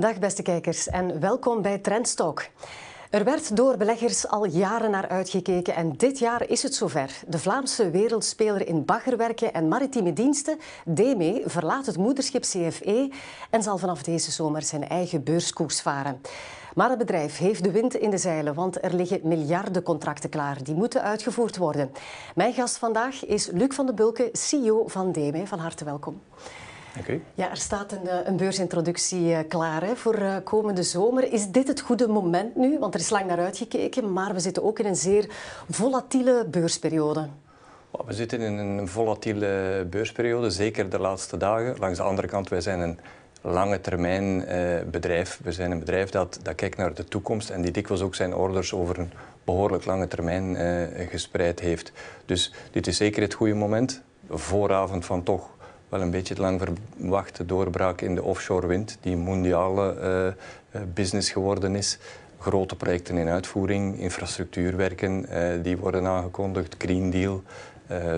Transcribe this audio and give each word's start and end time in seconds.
Dag 0.00 0.18
beste 0.18 0.42
kijkers 0.42 0.88
en 0.88 1.20
welkom 1.20 1.62
bij 1.62 1.78
Trendstalk. 1.78 2.46
Er 3.10 3.24
werd 3.24 3.56
door 3.56 3.76
beleggers 3.76 4.28
al 4.28 4.44
jaren 4.44 4.90
naar 4.90 5.08
uitgekeken 5.08 5.74
en 5.74 5.96
dit 5.96 6.18
jaar 6.18 6.48
is 6.48 6.62
het 6.62 6.74
zover. 6.74 7.20
De 7.26 7.38
Vlaamse 7.38 7.90
wereldspeler 7.90 8.66
in 8.66 8.84
baggerwerken 8.84 9.52
en 9.52 9.68
maritieme 9.68 10.12
diensten, 10.12 10.58
DME, 10.84 11.42
verlaat 11.46 11.86
het 11.86 11.96
moederschip 11.96 12.42
CFE 12.42 13.12
en 13.50 13.62
zal 13.62 13.78
vanaf 13.78 14.02
deze 14.02 14.30
zomer 14.30 14.62
zijn 14.62 14.88
eigen 14.88 15.24
beurskoers 15.24 15.80
varen. 15.80 16.20
Maar 16.74 16.88
het 16.88 16.98
bedrijf 16.98 17.38
heeft 17.38 17.64
de 17.64 17.70
wind 17.70 17.94
in 17.94 18.10
de 18.10 18.18
zeilen, 18.18 18.54
want 18.54 18.84
er 18.84 18.94
liggen 18.94 19.20
miljarden 19.22 19.82
contracten 19.82 20.30
klaar. 20.30 20.62
Die 20.62 20.74
moeten 20.74 21.02
uitgevoerd 21.02 21.56
worden. 21.56 21.90
Mijn 22.34 22.54
gast 22.54 22.76
vandaag 22.76 23.26
is 23.26 23.50
Luc 23.52 23.74
van 23.74 23.86
de 23.86 23.94
Bulke, 23.94 24.28
CEO 24.32 24.88
van 24.88 25.12
DME. 25.12 25.46
Van 25.46 25.58
harte 25.58 25.84
welkom. 25.84 26.20
Ja, 27.34 27.50
er 27.50 27.56
staat 27.56 27.92
een, 27.92 28.08
eh, 28.08 28.16
een 28.24 28.36
beursintroductie 28.36 29.34
eh, 29.34 29.48
klaar 29.48 29.82
hè, 29.82 29.96
voor 29.96 30.14
eh, 30.14 30.36
komende 30.44 30.82
zomer. 30.82 31.32
Is 31.32 31.46
dit 31.46 31.68
het 31.68 31.80
goede 31.80 32.08
moment 32.08 32.56
nu? 32.56 32.78
Want 32.78 32.94
er 32.94 33.00
is 33.00 33.10
lang 33.10 33.26
naar 33.26 33.38
uitgekeken, 33.38 34.12
maar 34.12 34.34
we 34.34 34.40
zitten 34.40 34.64
ook 34.64 34.78
in 34.78 34.86
een 34.86 34.96
zeer 34.96 35.26
volatiele 35.70 36.46
beursperiode. 36.50 37.28
We 38.06 38.12
zitten 38.12 38.40
in 38.40 38.58
een 38.58 38.88
volatiele 38.88 39.86
beursperiode, 39.90 40.50
zeker 40.50 40.90
de 40.90 40.98
laatste 40.98 41.36
dagen. 41.36 41.76
Langs 41.78 41.98
de 41.98 42.04
andere 42.04 42.28
kant, 42.28 42.48
wij 42.48 42.60
zijn 42.60 42.80
een 42.80 42.98
lange 43.42 43.80
termijn 43.80 44.44
bedrijf. 44.90 45.40
We 45.42 45.52
zijn 45.52 45.70
een 45.70 45.78
bedrijf 45.78 46.10
dat, 46.10 46.38
dat 46.42 46.54
kijkt 46.54 46.76
naar 46.76 46.94
de 46.94 47.04
toekomst 47.04 47.50
en 47.50 47.62
die 47.62 47.70
dikwijls 47.70 48.02
ook 48.02 48.14
zijn 48.14 48.34
orders 48.34 48.74
over 48.74 48.98
een 48.98 49.12
behoorlijk 49.44 49.84
lange 49.84 50.08
termijn 50.08 50.56
gespreid 51.10 51.60
heeft. 51.60 51.92
Dus 52.26 52.52
dit 52.70 52.86
is 52.86 52.96
zeker 52.96 53.22
het 53.22 53.34
goede 53.34 53.54
moment. 53.54 54.02
Vooravond 54.28 55.04
van 55.04 55.22
toch 55.22 55.50
wel 55.90 56.00
een 56.00 56.10
beetje 56.10 56.34
het 56.34 56.42
lang 56.42 56.60
verwachte 56.96 57.46
doorbraak 57.46 58.00
in 58.00 58.14
de 58.14 58.22
offshore 58.22 58.66
wind, 58.66 58.98
die 59.00 59.16
mondiale 59.16 59.96
uh, 60.72 60.82
business 60.94 61.30
geworden 61.30 61.74
is. 61.76 61.98
Grote 62.38 62.76
projecten 62.76 63.16
in 63.16 63.28
uitvoering, 63.28 63.98
infrastructuurwerken, 63.98 65.26
uh, 65.30 65.62
die 65.62 65.76
worden 65.76 66.06
aangekondigd, 66.06 66.74
Green 66.78 67.10
Deal. 67.10 67.42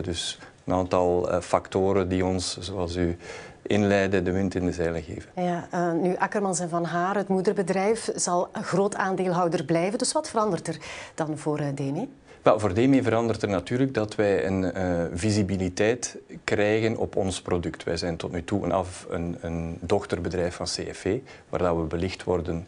dus 0.03 0.39
een 0.65 0.75
aantal 0.75 1.41
factoren 1.41 2.09
die 2.09 2.25
ons, 2.25 2.59
zoals 2.59 2.97
u 2.97 3.17
inleiden, 3.63 4.25
de 4.25 4.33
wind 4.33 4.55
in 4.55 4.65
de 4.65 4.73
zeilen 4.73 5.03
geven. 5.03 5.31
Ja, 5.37 5.93
nu 5.93 6.17
Akkermans 6.17 6.61
en 6.61 6.69
Van 6.69 6.85
Haar, 6.85 7.17
het 7.17 7.29
moederbedrijf, 7.29 8.11
zal 8.15 8.49
een 8.53 8.65
groot 8.65 8.95
aandeelhouder 8.95 9.65
blijven. 9.65 9.99
Dus 9.99 10.13
wat 10.13 10.29
verandert 10.29 10.69
er 10.69 10.79
dan 11.15 11.39
voor 11.39 11.57
DME? 11.75 12.09
Wel, 12.43 12.59
voor 12.59 12.75
DME 12.75 13.03
verandert 13.03 13.43
er 13.43 13.49
natuurlijk 13.49 13.95
dat 13.95 14.15
wij 14.15 14.47
een 14.47 14.63
uh, 14.63 15.05
visibiliteit 15.15 16.17
krijgen 16.45 16.97
op 16.97 17.17
ons 17.17 17.43
product. 17.43 17.85
Wij 17.85 17.97
zijn 17.97 18.17
tot 18.17 18.33
nu 18.33 18.45
toe 18.45 18.65
een, 18.65 18.73
af, 18.73 19.07
een, 19.11 19.37
een 19.41 19.79
dochterbedrijf 19.81 20.55
van 20.55 20.67
CFE, 20.67 21.21
waar 21.49 21.61
dat 21.61 21.77
we 21.77 21.83
belicht 21.83 22.25
worden 22.25 22.67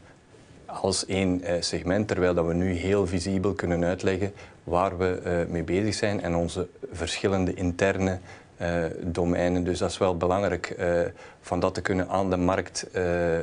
als 0.66 1.06
één 1.06 1.40
uh, 1.40 1.52
segment, 1.60 2.08
terwijl 2.08 2.34
dat 2.34 2.46
we 2.46 2.54
nu 2.54 2.72
heel 2.72 3.06
visibel 3.06 3.52
kunnen 3.52 3.84
uitleggen 3.84 4.32
waar 4.64 4.98
we 4.98 5.20
uh, 5.24 5.52
mee 5.52 5.62
bezig 5.62 5.94
zijn 5.94 6.22
en 6.22 6.34
onze 6.34 6.68
verschillende 6.92 7.54
interne 7.54 8.18
domeinen. 9.00 9.64
Dus 9.64 9.78
dat 9.78 9.90
is 9.90 9.98
wel 9.98 10.16
belangrijk 10.16 10.76
van 11.40 11.60
dat 11.60 11.74
te 11.74 11.80
kunnen 11.80 12.08
aan 12.08 12.30
de 12.30 12.36
markt 12.36 12.86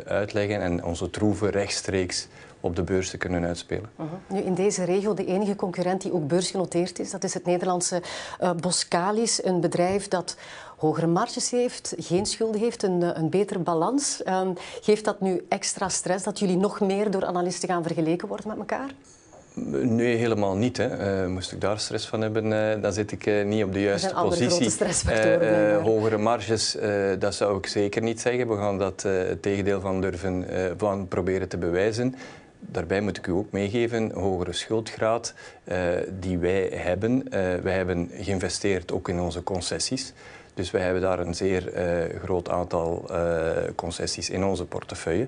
uitleggen 0.05 0.61
en 0.61 0.83
onze 0.83 1.09
troeven 1.09 1.49
rechtstreeks 1.49 2.27
op 2.61 2.75
de 2.75 2.83
beurs 2.83 3.09
te 3.09 3.17
kunnen 3.17 3.43
uitspelen. 3.45 3.89
Uh 3.99 4.05
Nu, 4.27 4.39
in 4.39 4.53
deze 4.53 4.83
regio, 4.83 5.13
de 5.13 5.25
enige 5.25 5.55
concurrent 5.55 6.01
die 6.01 6.13
ook 6.13 6.27
beursgenoteerd 6.27 6.99
is, 6.99 7.11
dat 7.11 7.23
is 7.23 7.33
het 7.33 7.45
Nederlandse 7.45 8.01
uh, 8.41 8.51
Boskalis, 8.53 9.43
een 9.43 9.59
bedrijf 9.59 10.07
dat 10.07 10.35
hogere 10.77 11.07
marges 11.07 11.51
heeft, 11.51 11.93
geen 11.97 12.25
schulden 12.25 12.61
heeft, 12.61 12.83
een, 12.83 13.03
eh, 13.03 13.09
een 13.13 13.29
betere 13.29 13.59
balans. 13.59 14.21
Um, 14.27 14.53
geeft 14.81 15.05
dat 15.05 15.21
nu 15.21 15.45
extra 15.49 15.89
stress 15.89 16.23
dat 16.23 16.39
jullie 16.39 16.57
nog 16.57 16.79
meer 16.79 17.11
door 17.11 17.25
analisten 17.25 17.69
gaan 17.69 17.83
vergeleken 17.83 18.27
worden 18.27 18.47
met 18.47 18.57
elkaar? 18.57 18.89
Nee, 19.53 20.15
helemaal 20.15 20.55
niet. 20.55 20.77
Hè. 20.77 21.23
Uh, 21.23 21.29
moest 21.29 21.51
ik 21.51 21.61
daar 21.61 21.79
stress 21.79 22.07
van 22.07 22.21
hebben, 22.21 22.45
uh, 22.45 22.81
dan 22.81 22.93
zit 22.93 23.11
ik 23.11 23.25
uh, 23.25 23.45
niet 23.45 23.63
op 23.63 23.73
de 23.73 23.81
juiste 23.81 24.13
positie. 24.13 24.71
hogere 25.83 26.17
marges, 26.17 26.77
dat 27.19 27.35
zou 27.35 27.57
ik 27.57 27.67
zeker 27.67 28.01
niet 28.01 28.21
zeggen. 28.21 28.47
We 28.47 28.55
gaan 28.55 28.77
dat 28.77 29.01
het 29.01 29.41
tegendeel 29.41 29.81
van 29.81 30.01
durven 30.01 30.45
van 30.77 31.07
proberen 31.07 31.47
te 31.47 31.57
bewijzen 31.57 32.15
daarbij 32.61 33.01
moet 33.01 33.17
ik 33.17 33.27
u 33.27 33.31
ook 33.31 33.51
meegeven, 33.51 34.11
hogere 34.11 34.53
schuldgraad 34.53 35.33
uh, 35.63 35.77
die 36.19 36.37
wij 36.37 36.69
hebben. 36.73 37.23
Uh, 37.25 37.29
wij 37.55 37.73
hebben 37.73 38.09
geïnvesteerd 38.13 38.91
ook 38.91 39.09
in 39.09 39.19
onze 39.19 39.43
concessies. 39.43 40.13
Dus 40.53 40.71
wij 40.71 40.81
hebben 40.81 41.01
daar 41.01 41.19
een 41.19 41.35
zeer 41.35 41.73
uh, 41.73 42.19
groot 42.23 42.49
aantal 42.49 43.09
concessies 43.75 44.29
in 44.29 44.43
onze 44.43 44.65
portefeuille 44.65 45.27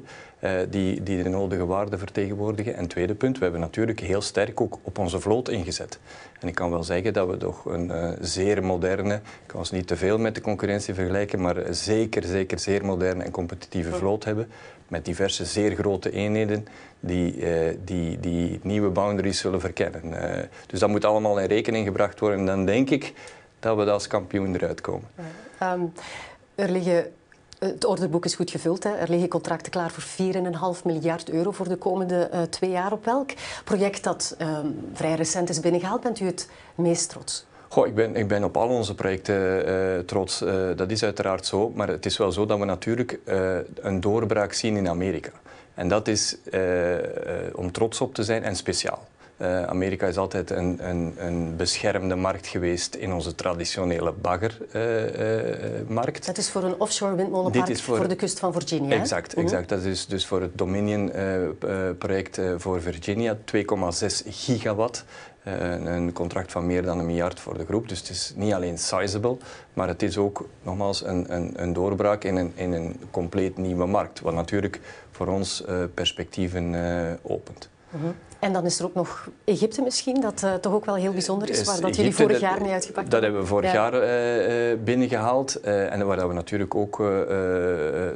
die, 0.69 1.03
die 1.03 1.23
de 1.23 1.29
nodige 1.29 1.65
waarde 1.65 1.97
vertegenwoordigen. 1.97 2.75
En 2.75 2.87
tweede 2.87 3.15
punt, 3.15 3.37
we 3.37 3.43
hebben 3.43 3.61
natuurlijk 3.61 3.99
heel 3.99 4.21
sterk 4.21 4.61
ook 4.61 4.77
op 4.81 4.97
onze 4.97 5.19
vloot 5.19 5.49
ingezet. 5.49 5.99
En 6.39 6.47
ik 6.47 6.55
kan 6.55 6.69
wel 6.69 6.83
zeggen 6.83 7.13
dat 7.13 7.27
we 7.27 7.37
toch 7.37 7.65
een 7.65 8.17
zeer 8.21 8.63
moderne, 8.63 9.13
ik 9.13 9.21
kan 9.45 9.59
ons 9.59 9.71
niet 9.71 9.87
te 9.87 9.95
veel 9.95 10.17
met 10.17 10.35
de 10.35 10.41
concurrentie 10.41 10.93
vergelijken, 10.93 11.41
maar 11.41 11.55
zeker, 11.69 12.23
zeker 12.23 12.59
zeer 12.59 12.85
moderne 12.85 13.23
en 13.23 13.31
competitieve 13.31 13.91
vloot 13.91 14.23
hebben 14.23 14.47
met 14.87 15.05
diverse 15.05 15.45
zeer 15.45 15.75
grote 15.75 16.11
eenheden 16.11 16.67
die, 16.99 17.35
uh, 17.37 17.77
die, 17.83 18.19
die 18.19 18.59
nieuwe 18.63 18.89
boundaries 18.89 19.39
zullen 19.39 19.59
verkennen. 19.61 20.05
Uh, 20.05 20.43
dus 20.67 20.79
dat 20.79 20.89
moet 20.89 21.05
allemaal 21.05 21.39
in 21.39 21.47
rekening 21.47 21.85
gebracht 21.85 22.19
worden. 22.19 22.39
En 22.39 22.45
dan 22.45 22.65
denk 22.65 22.89
ik 22.89 23.13
dat 23.59 23.77
we 23.77 23.91
als 23.91 24.07
kampioen 24.07 24.55
eruit 24.55 24.81
komen. 24.81 25.07
Um, 25.63 25.93
er 26.55 26.69
liggen 26.69 27.11
het 27.63 27.85
orderboek 27.85 28.25
is 28.25 28.35
goed 28.35 28.51
gevuld. 28.51 28.83
Hè. 28.83 28.89
Er 28.89 29.09
liggen 29.09 29.29
contracten 29.29 29.71
klaar 29.71 29.91
voor 29.91 30.33
4,5 30.77 30.83
miljard 30.83 31.29
euro 31.29 31.51
voor 31.51 31.69
de 31.69 31.75
komende 31.75 32.29
uh, 32.33 32.41
twee 32.41 32.69
jaar. 32.69 32.91
Op 32.91 33.05
welk 33.05 33.29
project 33.63 34.03
dat 34.03 34.35
um, 34.41 34.89
vrij 34.93 35.15
recent 35.15 35.49
is 35.49 35.59
binnengehaald, 35.59 36.01
bent 36.01 36.19
u 36.19 36.25
het 36.25 36.49
meest 36.75 37.09
trots? 37.09 37.45
Goh, 37.67 37.87
ik, 37.87 37.95
ben, 37.95 38.15
ik 38.15 38.27
ben 38.27 38.43
op 38.43 38.57
al 38.57 38.67
onze 38.67 38.95
projecten 38.95 39.69
uh, 39.69 39.99
trots. 39.99 40.41
Uh, 40.41 40.67
dat 40.75 40.91
is 40.91 41.03
uiteraard 41.03 41.45
zo. 41.45 41.69
Maar 41.75 41.87
het 41.87 42.05
is 42.05 42.17
wel 42.17 42.31
zo 42.31 42.45
dat 42.45 42.59
we 42.59 42.65
natuurlijk 42.65 43.19
een 43.81 43.99
doorbraak 43.99 44.53
zien 44.53 44.77
in 44.77 44.89
Amerika. 44.89 45.31
En 45.73 45.87
dat 45.87 46.07
is 46.07 46.37
om 47.53 47.71
trots 47.71 48.01
op 48.01 48.13
te 48.13 48.23
zijn 48.23 48.43
en 48.43 48.55
speciaal. 48.55 49.07
Uh, 49.37 49.63
Amerika 49.63 50.07
is 50.07 50.17
altijd 50.17 50.49
een, 50.49 50.89
een, 50.89 51.13
een, 51.17 51.55
beschermde 51.55 52.15
markt 52.15 52.47
geweest 52.47 52.95
in 52.95 53.13
onze 53.13 53.35
traditionele 53.35 54.11
baggermarkt. 54.11 54.67
Uh, 54.75 55.97
uh, 55.97 56.25
dat 56.25 56.37
is 56.37 56.49
voor 56.49 56.63
een 56.63 56.79
offshore 56.79 57.15
windmolenpark 57.15 57.77
voor, 57.77 57.97
voor, 57.97 58.07
de 58.07 58.15
kust 58.15 58.39
van 58.39 58.53
Virginia. 58.53 58.95
Exact, 58.95 59.35
mm 59.35 59.43
exact. 59.43 59.69
dat 59.69 59.83
is 59.83 60.05
dus 60.05 60.25
voor 60.25 60.41
het 60.41 60.57
Dominion-project 60.57 62.41
voor 62.57 62.81
Virginia, 62.81 63.37
2,6 63.55 63.61
gigawatt. 64.25 65.05
een 65.43 66.13
contract 66.13 66.51
van 66.51 66.65
meer 66.65 66.83
dan 66.83 66.99
een 66.99 67.05
miljard 67.05 67.39
voor 67.39 67.57
de 67.57 67.65
groep. 67.65 67.89
Dus 67.89 67.99
het 67.99 68.09
is 68.09 68.33
niet 68.35 68.53
alleen 68.53 68.77
sizable, 68.77 69.37
maar 69.73 69.87
het 69.87 70.01
is 70.01 70.17
ook 70.17 70.47
nogmaals 70.61 71.05
een, 71.05 71.33
een, 71.33 71.53
een 71.55 71.73
doorbraak 71.73 72.23
in 72.23 72.35
een, 72.35 72.51
in 72.55 72.71
een 72.71 72.95
compleet 73.11 73.57
nieuwe 73.57 73.85
markt. 73.85 74.19
Wat 74.19 74.33
natuurlijk 74.33 74.79
voor 75.11 75.27
ons 75.27 75.63
perspectieven 75.93 76.75
opent. 77.21 77.69
Mm 77.89 78.01
-hmm. 78.01 78.15
En 78.43 78.53
dan 78.53 78.65
is 78.65 78.79
er 78.79 78.85
ook 78.85 78.93
nog 78.93 79.29
Egypte 79.43 79.81
misschien, 79.81 80.21
dat 80.21 80.41
uh, 80.43 80.53
toch 80.53 80.73
ook 80.73 80.85
wel 80.85 80.95
heel 80.95 81.11
bijzonder 81.11 81.49
is, 81.49 81.63
waar 81.63 81.81
dat 81.81 81.95
jullie 81.95 82.15
vorig 82.15 82.39
jaar 82.39 82.61
mee 82.61 82.71
uitgepakt 82.71 83.11
Dat 83.11 83.21
hebben 83.21 83.41
we 83.41 83.47
vorig 83.47 83.71
ja. 83.71 83.89
jaar 83.89 83.93
uh, 83.93 84.77
binnengehaald 84.83 85.59
en 85.61 86.05
waar 86.05 86.27
we 86.27 86.33
natuurlijk 86.33 86.75
ook 86.75 87.01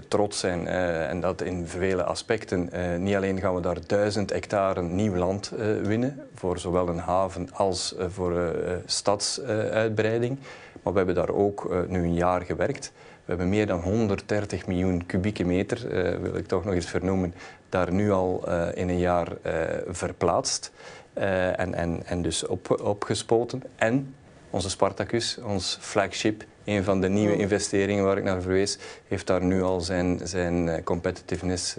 trots 0.07 0.39
zijn. 0.39 0.67
en 0.67 1.19
dat 1.19 1.41
in 1.41 1.67
vele 1.67 2.03
aspecten. 2.03 2.69
niet 2.99 3.15
alleen 3.15 3.39
gaan 3.39 3.55
we 3.55 3.61
daar 3.61 3.77
duizend 3.85 4.33
hectare 4.33 4.81
nieuw 4.81 5.15
land 5.15 5.51
winnen, 5.83 6.19
voor 6.35 6.59
zowel 6.59 6.87
een 6.87 6.99
haven 6.99 7.49
als 7.53 7.95
voor 8.09 8.55
stadsuitbreiding. 8.85 10.37
maar 10.83 10.93
we 10.93 10.97
hebben 10.97 11.15
daar 11.15 11.29
ook 11.29 11.85
nu 11.87 12.03
een 12.03 12.13
jaar 12.13 12.41
gewerkt. 12.41 12.91
We 13.27 13.33
hebben 13.33 13.49
meer 13.49 13.67
dan 13.67 13.79
130 13.79 14.67
miljoen 14.67 15.05
kubieke 15.05 15.45
meter, 15.45 15.85
uh, 15.85 16.15
wil 16.21 16.35
ik 16.35 16.47
toch 16.47 16.65
nog 16.65 16.73
eens 16.73 16.89
vernoemen, 16.89 17.33
daar 17.69 17.91
nu 17.91 18.11
al 18.11 18.43
uh, 18.47 18.67
in 18.73 18.89
een 18.89 18.99
jaar 18.99 19.27
uh, 19.27 19.53
verplaatst 19.87 20.71
en, 21.13 21.73
en, 21.73 22.01
en 22.05 22.21
dus 22.21 22.45
op, 22.45 22.81
opgespoten. 22.81 23.63
En 23.75 24.15
onze 24.49 24.69
Spartacus, 24.69 25.37
ons 25.43 25.77
flagship, 25.81 26.43
een 26.63 26.83
van 26.83 27.01
de 27.01 27.09
nieuwe 27.09 27.35
investeringen 27.35 28.03
waar 28.03 28.17
ik 28.17 28.23
naar 28.23 28.41
verwees, 28.41 28.77
heeft 29.07 29.27
daar 29.27 29.43
nu 29.43 29.61
al 29.61 29.81
zijn, 29.81 30.19
zijn 30.23 30.83
competitiveness 30.83 31.77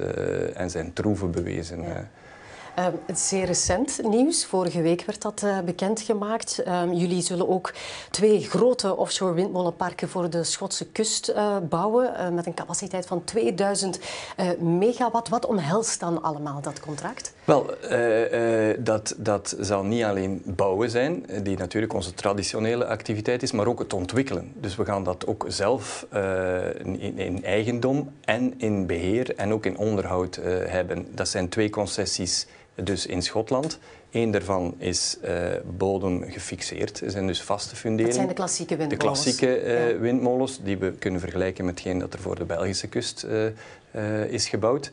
en 0.54 0.70
zijn 0.70 0.92
troeven 0.92 1.30
bewezen. 1.30 1.82
Ja. 1.82 2.08
Uh, 2.78 2.86
zeer 3.14 3.44
recent 3.44 4.00
nieuws. 4.02 4.46
Vorige 4.46 4.82
week 4.82 5.02
werd 5.04 5.22
dat 5.22 5.42
uh, 5.44 5.60
bekendgemaakt. 5.60 6.62
Uh, 6.66 6.82
jullie 6.92 7.22
zullen 7.22 7.48
ook 7.48 7.72
twee 8.10 8.40
grote 8.40 8.96
offshore 8.96 9.34
windmolenparken 9.34 10.08
voor 10.08 10.30
de 10.30 10.44
Schotse 10.44 10.86
kust 10.86 11.28
uh, 11.28 11.56
bouwen. 11.68 12.34
met 12.34 12.46
een 12.46 12.54
capaciteit 12.54 13.06
van 13.06 13.24
2000 13.24 13.98
megawatt. 14.58 15.28
Wat 15.28 15.46
omhelst 15.46 16.00
dan 16.00 16.22
allemaal 16.22 16.60
dat 16.60 16.80
contract? 16.80 17.32
Wel, 17.44 17.66
dat, 18.78 19.14
dat 19.16 19.56
zal 19.60 19.84
niet 19.84 20.04
alleen 20.04 20.42
bouwen 20.44 20.90
zijn, 20.90 21.26
die 21.42 21.56
natuurlijk 21.56 21.92
onze 21.92 22.14
traditionele 22.14 22.86
activiteit 22.86 23.42
is, 23.42 23.52
maar 23.52 23.66
ook 23.66 23.78
het 23.78 23.92
ontwikkelen. 23.92 24.52
Dus 24.54 24.76
we 24.76 24.84
gaan 24.84 25.04
dat 25.04 25.26
ook 25.26 25.44
zelf 25.48 26.06
in, 26.82 27.18
in, 27.18 27.44
eigendom 27.44 28.12
en 28.24 28.54
in 28.58 28.86
beheer 28.86 29.34
en 29.34 29.52
ook 29.52 29.66
in 29.66 29.78
onderhoud 29.78 30.40
hebben. 30.66 31.06
Dat 31.14 31.28
zijn 31.28 31.48
twee 31.48 31.70
concessies 31.70 32.46
dus 32.82 33.06
in 33.06 33.22
Schotland. 33.22 33.78
Eén 34.10 34.30
daarvan 34.30 34.74
is 34.78 35.16
uh, 35.24 35.30
bodem 35.76 36.30
gefixeerd. 36.30 37.00
Er 37.00 37.10
zijn 37.10 37.26
dus 37.26 37.42
vaste 37.42 37.76
funderingen. 37.76 38.06
Dat 38.06 38.14
zijn 38.14 38.28
de 38.28 38.34
klassieke 38.34 38.76
windmolens. 38.76 39.24
De 39.24 39.36
klassieke 39.36 39.92
uh, 39.94 40.00
windmolens, 40.00 40.60
die 40.62 40.78
we 40.78 40.92
kunnen 40.92 41.20
vergelijken 41.20 41.64
met 41.64 41.74
hetgeen 41.74 41.98
dat 41.98 42.12
er 42.14 42.20
voor 42.20 42.36
de 42.38 42.44
Belgische 42.44 42.86
kust 42.86 43.26
uh, 43.94 44.24
is 44.24 44.48
gebouwd. 44.48 44.90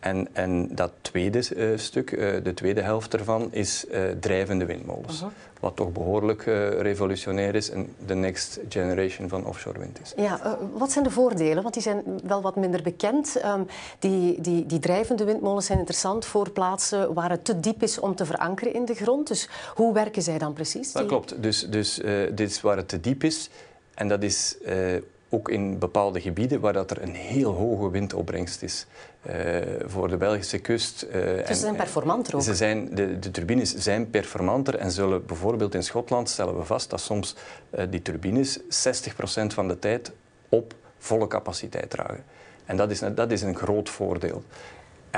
En, 0.00 0.28
en 0.32 0.74
dat 0.74 0.92
tweede 1.00 1.42
uh, 1.56 1.78
stuk, 1.78 2.10
uh, 2.10 2.34
de 2.42 2.54
tweede 2.54 2.82
helft 2.82 3.14
ervan, 3.14 3.48
is 3.52 3.84
uh, 3.90 4.00
drijvende 4.20 4.64
windmolens. 4.64 5.20
-huh. 5.20 5.28
Wat 5.60 5.76
toch 5.76 5.92
behoorlijk 5.92 6.42
revolutionair 6.80 7.54
is 7.54 7.70
en 7.70 7.94
de 8.06 8.14
next 8.14 8.60
generation 8.68 9.28
van 9.28 9.46
offshore 9.46 9.78
wind 9.78 10.00
is. 10.02 10.12
Ja, 10.16 10.58
wat 10.72 10.92
zijn 10.92 11.04
de 11.04 11.10
voordelen? 11.10 11.62
Want 11.62 11.74
die 11.74 11.82
zijn 11.82 12.02
wel 12.24 12.42
wat 12.42 12.56
minder 12.56 12.82
bekend. 12.82 13.44
Um, 13.44 13.66
die, 13.98 14.40
die, 14.40 14.66
die 14.66 14.78
drijvende 14.78 15.24
windmolens 15.24 15.66
zijn 15.66 15.78
interessant 15.78 16.24
voor 16.24 16.50
plaatsen 16.50 17.14
waar 17.14 17.30
het 17.30 17.44
te 17.44 17.60
diep 17.60 17.82
is 17.82 18.00
om 18.00 18.14
te 18.14 18.24
verankeren 18.24 18.74
in 18.74 18.84
de 18.84 18.94
grond. 18.94 19.28
Dus 19.28 19.48
hoe 19.74 19.94
werken 19.94 20.22
zij 20.22 20.38
dan 20.38 20.52
precies? 20.52 20.92
Dat 20.92 21.06
klopt. 21.06 21.42
Dus, 21.42 21.66
dus 21.70 21.94
dit 22.34 22.50
is 22.50 22.60
waar 22.60 22.76
het 22.76 22.88
te 22.88 23.00
diep 23.00 23.24
is. 23.24 23.50
En 23.94 24.08
dat 24.08 24.22
is 24.22 24.56
ook 25.28 25.48
in 25.48 25.78
bepaalde 25.78 26.20
gebieden 26.20 26.60
waar 26.60 26.72
dat 26.72 26.90
er 26.90 27.02
een 27.02 27.14
heel 27.14 27.52
hoge 27.52 27.90
windopbrengst 27.90 28.62
is. 28.62 28.86
Uh, 29.28 29.34
voor 29.84 30.08
de 30.08 30.16
Belgische 30.16 30.58
kust. 30.58 31.06
Uh, 31.06 31.12
dus 31.12 31.46
ze 31.46 31.54
zijn 31.54 31.76
performanter 31.76 32.34
ook? 32.34 32.42
Ze 32.42 32.54
zijn, 32.54 32.94
de, 32.94 33.18
de, 33.18 33.30
turbines 33.30 33.74
zijn 33.74 34.10
performanter 34.10 34.76
en 34.76 34.90
zullen 34.90 35.26
bijvoorbeeld 35.26 35.74
in 35.74 35.82
Schotland 35.82 36.28
stellen 36.28 36.56
we 36.56 36.64
vast 36.64 36.90
dat 36.90 37.00
soms 37.00 37.34
uh, 37.70 37.84
die 37.90 38.02
turbines 38.02 38.60
60% 38.60 38.62
van 39.46 39.68
de 39.68 39.78
tijd 39.78 40.12
op 40.48 40.74
volle 40.98 41.26
capaciteit 41.26 41.90
dragen. 41.90 42.24
En 42.64 42.76
dat 42.76 42.90
is, 42.90 43.02
dat 43.14 43.30
is 43.30 43.42
een 43.42 43.56
groot 43.56 43.88
voordeel. 43.88 44.42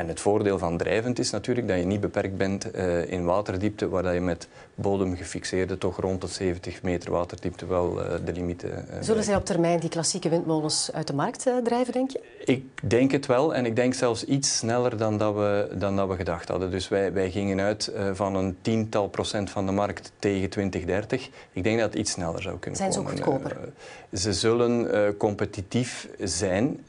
En 0.01 0.09
het 0.09 0.21
voordeel 0.21 0.59
van 0.59 0.77
drijvend 0.77 1.19
is 1.19 1.31
natuurlijk 1.31 1.69
dat 1.69 1.79
je 1.79 1.85
niet 1.85 2.01
beperkt 2.01 2.37
bent 2.37 2.77
uh, 2.77 3.11
in 3.11 3.25
waterdiepte, 3.25 3.89
waar 3.89 4.15
je 4.15 4.21
met 4.21 4.49
bodemgefixeerde 4.75 5.79
toch 5.79 6.01
rond 6.01 6.21
de 6.21 6.27
70 6.27 6.83
meter 6.83 7.11
waterdiepte 7.11 7.67
wel 7.67 7.99
uh, 7.99 8.07
de 8.25 8.33
limieten... 8.33 8.71
Uh, 8.71 8.97
Zullen 9.01 9.25
zij 9.25 9.37
op 9.37 9.45
termijn 9.45 9.81
die 9.81 9.89
klassieke 9.89 10.29
windmolens 10.29 10.91
uit 10.93 11.07
de 11.07 11.13
markt 11.13 11.47
drijven, 11.65 11.93
denk 11.93 12.11
je? 12.11 12.21
Ik 12.45 12.65
denk 12.83 13.11
het 13.11 13.27
wel 13.27 13.55
en 13.55 13.67
ik 13.67 13.77
denk 13.77 13.95
zelfs 13.95 14.25
iets 14.25 14.57
sneller 14.57 14.97
dan 14.97 15.19
dat 15.19 15.35
we, 15.35 15.69
dan 15.75 15.97
dat 15.97 16.09
we 16.09 16.17
gedacht 16.17 16.49
hadden. 16.49 16.71
Dus 16.71 16.89
wij, 16.89 17.13
wij 17.13 17.31
gingen 17.31 17.61
uit 17.61 17.93
van 18.13 18.35
een 18.35 18.57
tiental 18.61 19.09
procent 19.09 19.51
van 19.51 19.67
de 19.67 19.73
markt 19.73 20.13
tegen 20.19 20.49
2030. 20.49 21.31
Ik 21.53 21.65
denk 21.65 21.79
dat 21.79 21.91
het 21.91 21.99
iets 22.01 22.11
sneller 22.11 22.43
zou 22.43 22.59
kunnen 22.59 22.81
zijn 22.81 22.93
komen. 22.93 23.07
Zijn 23.07 23.25
ze 23.25 23.31
ook 23.31 23.41
goedkoper? 23.41 23.73
ze 24.13 24.33
zullen 24.33 25.17
competitief 25.17 26.09
zijn. 26.19 26.85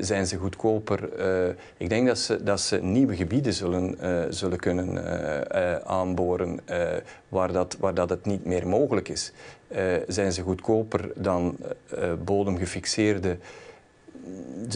zijn 0.00 0.26
ze 0.26 0.36
goedkoper? 0.36 1.08
ik 1.76 1.88
denk 1.88 1.99
dat 2.06 2.18
ze, 2.18 2.42
dat 2.42 2.60
ze 2.60 2.82
nieuwe 2.82 3.16
gebieden 3.16 3.52
zullen, 3.52 3.96
uh, 4.02 4.22
zullen 4.30 4.58
kunnen 4.58 4.94
uh, 4.94 5.40
uh, 5.54 5.74
aanboren 5.76 6.60
waar, 7.28 7.52
dat, 7.52 7.76
waar 7.80 7.94
dat 7.94 8.10
het 8.10 8.24
niet 8.24 8.44
meer 8.44 8.68
mogelijk 8.68 9.08
is. 9.08 9.32
zijn 10.06 10.32
ze 10.32 10.42
goedkoper 10.42 11.12
dan 11.16 11.56
bodemgefixeerde? 12.24 13.36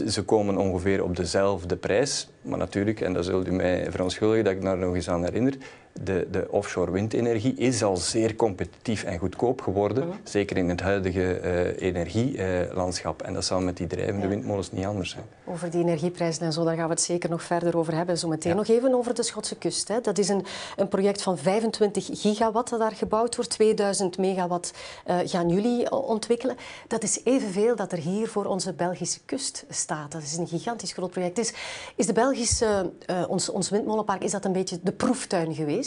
Ze 0.06 0.22
komen 0.22 0.56
ongeveer 0.56 1.02
op 1.04 1.16
dezelfde 1.16 1.76
prijs, 1.76 2.30
maar 2.42 2.58
natuurlijk, 2.58 3.00
en 3.00 3.12
daar 3.12 3.24
zult 3.24 3.48
u 3.48 3.52
mij 3.52 3.86
verontschuldigen 3.90 4.44
dat 4.44 4.52
ik 4.52 4.62
daar 4.62 4.78
nog 4.78 4.94
eens 4.94 5.08
aan 5.08 5.24
herinner, 5.24 5.54
de, 6.02 6.29
de 6.31 6.46
offshore 6.50 6.91
windenergie 6.91 7.55
is 7.55 7.82
al 7.82 7.96
zeer 7.96 8.37
competitief 8.37 9.05
en 9.05 9.19
goedkoop 9.19 9.61
geworden, 9.61 10.08
mhm. 10.08 10.17
zeker 10.25 10.56
in 10.56 10.69
het 10.69 10.81
huidige 10.81 11.41
uh, 11.43 11.88
energielandschap. 11.88 13.23
En 13.23 13.35
dat 13.35 13.44
zal 13.44 13.61
met 13.61 13.76
die 13.76 13.87
drijvende 13.87 14.23
ja. 14.23 14.29
windmolens 14.29 14.73
niet 14.73 14.85
anders 14.85 15.11
zijn. 15.11 15.25
Over 15.44 15.70
die 15.70 15.81
energieprijzen 15.81 16.43
en 16.43 16.52
zo, 16.52 16.64
daar 16.64 16.76
gaan 16.76 16.85
we 16.85 16.91
het 16.91 17.00
zeker 17.00 17.31
nog 17.31 17.43
verder 17.43 17.76
over 17.76 17.94
hebben. 17.94 18.19
Zometeen 18.19 18.52
ja. 18.52 18.58
nog 18.58 18.69
even 18.69 18.94
over 18.94 19.14
de 19.14 19.23
Schotse 19.23 19.56
kust. 19.56 19.88
Hè. 19.88 20.00
Dat 20.00 20.19
is 20.19 20.29
een, 20.29 20.44
een 20.76 20.88
project 20.88 21.23
van 21.23 21.38
25 21.38 22.08
gigawatt 22.12 22.70
dat 22.70 22.79
daar 22.79 22.93
gebouwd 22.93 23.37
wordt. 23.37 23.50
2000 23.50 24.19
megawatt 24.19 24.73
uh, 25.06 25.17
gaan 25.25 25.49
jullie 25.49 25.93
ontwikkelen. 25.93 26.56
Dat 26.88 27.02
is 27.02 27.20
evenveel 27.25 27.76
dat 27.76 27.93
er 27.93 27.99
hier 27.99 28.29
voor 28.29 28.44
onze 28.44 28.73
Belgische 28.73 29.20
kust 29.25 29.64
staat. 29.69 30.12
Dat 30.12 30.23
is 30.23 30.37
een 30.37 30.46
gigantisch 30.46 30.93
groot 30.93 31.11
project. 31.11 31.38
Is, 31.38 31.52
is 31.96 32.06
de 32.06 32.12
Belgische, 32.12 32.93
ons, 33.29 33.49
ons 33.49 33.70
windmolenpark, 33.70 34.23
is 34.23 34.31
dat 34.31 34.44
een 34.44 34.52
beetje 34.52 34.79
de 34.82 34.93
proeftuin 34.93 35.55
geweest? 35.55 35.83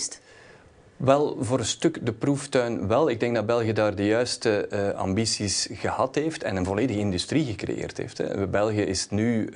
Wel, 0.98 1.38
voor 1.40 1.60
een 1.60 1.66
stuk 1.66 2.06
de 2.06 2.14
proeftuin 2.14 2.88
wel. 2.88 3.10
Ik 3.10 3.20
denk 3.20 3.36
dat 3.36 3.46
België 3.46 3.74
daar 3.74 3.96
de 3.96 4.06
juiste 4.06 4.70
uh, 4.74 4.90
ambities 4.90 5.68
gehad 5.72 6.16
heeft 6.16 6.44
en 6.44 6.56
een 6.56 6.66
volledige 6.66 7.00
industrie 7.00 7.46
gecreëerd 7.46 7.98
heeft. 7.98 8.18
Hè. 8.18 8.48
België 8.48 8.82
is 8.82 9.10
nu, 9.10 9.46
uh, 9.46 9.54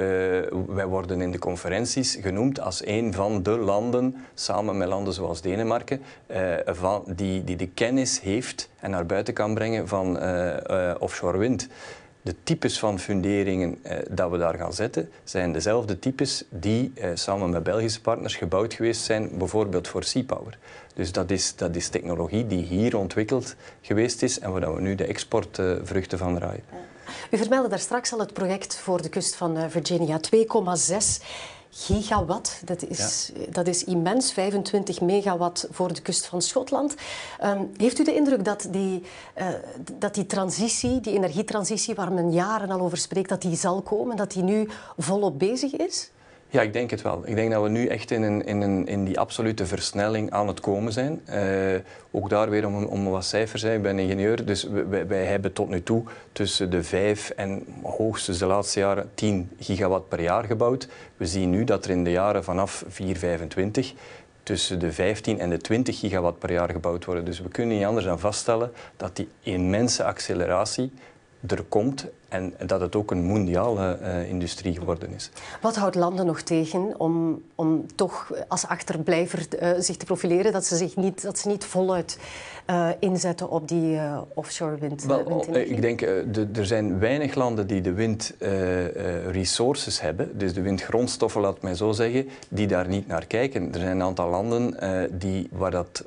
wij 0.68 0.86
worden 0.86 1.22
in 1.22 1.32
de 1.32 1.40
conferenties 1.40 2.18
genoemd 2.22 2.60
als 2.60 2.86
een 2.86 3.14
van 3.14 3.44
de 3.44 3.58
landen, 3.58 4.16
samen 4.34 4.78
met 4.78 4.88
landen 4.88 5.14
zoals 5.14 5.42
Denemarken, 5.42 6.02
uh, 6.32 6.54
van, 6.66 7.04
die, 7.16 7.44
die 7.44 7.56
de 7.56 7.68
kennis 7.68 8.20
heeft 8.20 8.70
en 8.80 8.92
naar 8.92 9.06
buiten 9.06 9.34
kan 9.34 9.54
brengen 9.54 9.88
van 9.88 10.20
offshore 11.00 11.38
wind. 11.38 11.68
De 12.22 12.36
types 12.44 12.80
van 12.80 13.00
funderingen 13.00 13.80
eh, 13.82 13.98
dat 14.10 14.32
we 14.32 14.38
daar 14.38 14.58
gaan 14.58 14.74
zetten, 14.74 15.10
zijn 15.24 15.52
dezelfde 15.52 16.00
types 16.00 16.44
die 16.50 16.92
eh, 16.96 17.10
samen 17.14 17.50
met 17.50 17.64
Belgische 17.64 18.02
partners 18.02 18.36
gebouwd 18.36 18.74
geweest 18.74 19.02
zijn, 19.02 19.38
bijvoorbeeld 19.38 19.88
voor 19.88 20.04
Sea 20.04 20.24
Power. 20.24 20.58
Dus 20.94 21.12
dat 21.12 21.32
is, 21.32 21.56
dat 21.56 21.76
is 21.76 21.90
technologie 21.90 22.48
die 22.48 22.64
hier 22.64 22.98
ontwikkeld 22.98 23.56
geweest 23.82 24.22
is 24.22 24.40
en 24.40 24.52
waar 24.52 24.76
we 24.76 24.82
nu 24.82 24.96
de 24.96 25.06
exportvruchten 25.06 26.18
van 26.18 26.36
draaien. 26.36 26.64
U 27.32 27.38
vermeldde 27.38 27.70
daar 27.70 27.80
straks 27.80 28.14
al 28.14 28.20
het 28.20 28.34
project 28.34 28.78
voor 28.78 29.02
de 29.02 29.10
kust 29.10 29.36
van 29.36 29.58
eh, 29.58 29.64
Virginia, 29.70 30.20
2,6 30.36 31.24
gigawatt. 31.72 32.62
Dat 32.66 32.84
is, 32.84 33.32
dat 33.50 33.68
is 33.68 33.84
immens, 33.84 34.32
25 34.32 35.02
megawatt 35.02 35.68
voor 35.72 35.94
de 35.94 36.02
kust 36.02 36.26
van 36.26 36.42
Schotland. 36.42 36.96
Um, 37.44 37.72
heeft 37.78 38.00
u 38.00 38.04
de 38.04 38.16
indruk 38.16 38.46
dat 38.46 38.68
die, 38.72 39.04
uh, 39.38 39.48
dat 39.98 40.14
die 40.14 40.26
transitie, 40.26 41.00
die 41.00 41.14
energietransitie 41.14 41.96
waar 41.96 42.12
men 42.12 42.32
jaren 42.32 42.70
al 42.70 42.80
over 42.80 42.98
spreekt, 42.98 43.30
dat 43.30 43.42
die 43.42 43.56
zal 43.56 43.82
komen, 43.82 44.16
dat 44.16 44.32
die 44.32 44.44
nu 44.44 44.70
volop 44.98 45.40
bezig 45.40 45.76
is? 45.76 46.10
Ja, 46.52 46.62
ik 46.62 46.74
denk 46.74 46.90
het 46.90 47.02
wel. 47.02 47.22
Ik 47.26 47.36
denk 47.36 47.52
dat 47.52 47.64
we 47.64 47.70
nu 47.70 47.88
echt 47.88 48.12
in, 48.12 48.22
een, 48.22 48.46
in, 48.46 48.62
een, 48.62 48.88
in 48.88 49.04
die 49.04 49.20
absolute 49.20 49.66
versnelling 49.66 50.32
aan 50.32 50.48
het 50.48 50.60
komen 50.60 50.94
zijn. 50.94 51.22
Uh, 51.30 51.80
ook 52.12 52.30
daar 52.30 52.50
weer 52.50 52.66
om, 52.66 52.84
om 52.84 53.10
wat 53.10 53.26
cijfers. 53.26 53.62
Hè. 53.62 53.76
Ik 53.76 53.82
ben 53.82 54.00
ingenieur, 54.00 54.46
dus 54.46 54.64
wij, 54.90 55.08
wij, 55.08 55.26
hebben 55.26 55.54
tot 55.54 55.70
nu 55.70 55.84
toe 55.84 56.04
tussen 56.32 56.70
de 56.70 56.84
5 56.84 57.30
en 57.30 57.66
hoogstens 57.84 58.38
de 58.38 58.46
laatste 58.46 58.80
jaren 58.80 59.10
10 59.14 59.50
gigawatt 59.60 60.10
per 60.10 60.22
jaar 60.22 60.44
gebouwd. 60.44 60.88
We 61.18 61.26
zien 61.26 61.50
nu 61.50 61.64
dat 61.64 61.86
er 61.86 61.92
in 61.92 62.04
de 62.04 62.12
jaren 62.12 62.44
vanaf 62.44 62.84
425 62.88 63.94
tussen 64.44 64.80
de 64.80 64.92
15 64.92 65.40
en 65.40 65.50
de 65.50 65.58
20 65.58 66.00
gigawatt 66.00 66.40
per 66.40 66.52
jaar 66.52 66.70
gebouwd 66.70 67.06
worden. 67.06 67.26
Dus 67.26 67.42
we 67.42 67.50
kunnen 67.50 67.78
niet 67.78 67.86
anders 67.86 68.06
dan 68.06 68.20
vaststellen 68.20 68.72
dat 68.98 69.16
die 69.16 69.28
immense 69.42 70.04
acceleratie 70.04 70.92
er 71.48 71.64
komt 71.64 72.08
en 72.32 72.54
dat 72.66 72.82
het 72.82 72.96
ook 72.96 73.12
een 73.12 73.24
mondiale 73.24 73.98
uh, 74.02 74.30
industrie 74.30 74.78
geworden 74.78 75.14
is. 75.14 75.30
Wat 75.62 75.76
houdt 75.76 75.96
landen 75.96 76.26
nog 76.26 76.42
tegen 76.42 76.94
om, 76.98 77.42
om 77.56 77.86
toch 77.96 78.32
als 78.48 78.68
achterblijver 78.68 79.48
uh, 79.62 79.70
zich 79.80 79.98
te 79.98 80.06
profileren, 80.06 80.52
dat 80.52 80.66
ze, 80.66 80.76
zich 80.76 80.96
niet, 80.96 81.22
dat 81.22 81.40
ze 81.40 81.48
niet 81.48 81.66
voluit 81.66 82.20
uh, 82.70 82.90
inzetten 83.00 83.50
op 83.50 83.68
die 83.68 84.00
offshore 84.34 84.78
wind, 84.78 85.04
Wel? 85.04 85.56
Ik 85.56 85.82
denk, 85.82 86.00
de, 86.00 86.48
er 86.54 86.66
zijn 86.66 87.00
weinig 87.00 87.36
landen 87.36 87.68
die 87.68 87.82
de 87.82 87.94
windresources 87.94 90.02
hebben, 90.02 90.38
dus 90.38 90.54
de 90.54 90.62
windgrondstoffen, 90.62 91.42
laat 91.42 91.62
mij 91.62 91.76
zo 91.76 91.92
zeggen, 91.92 92.30
die 92.50 92.68
daar 92.68 92.88
niet 92.88 93.08
naar 93.08 93.26
kijken. 93.26 93.74
Er 93.74 93.80
zijn 93.80 93.92
een 93.92 94.02
aantal 94.02 94.30
landen 94.30 94.78
die, 95.20 95.50
waar 95.52 95.72
dat, 95.72 96.06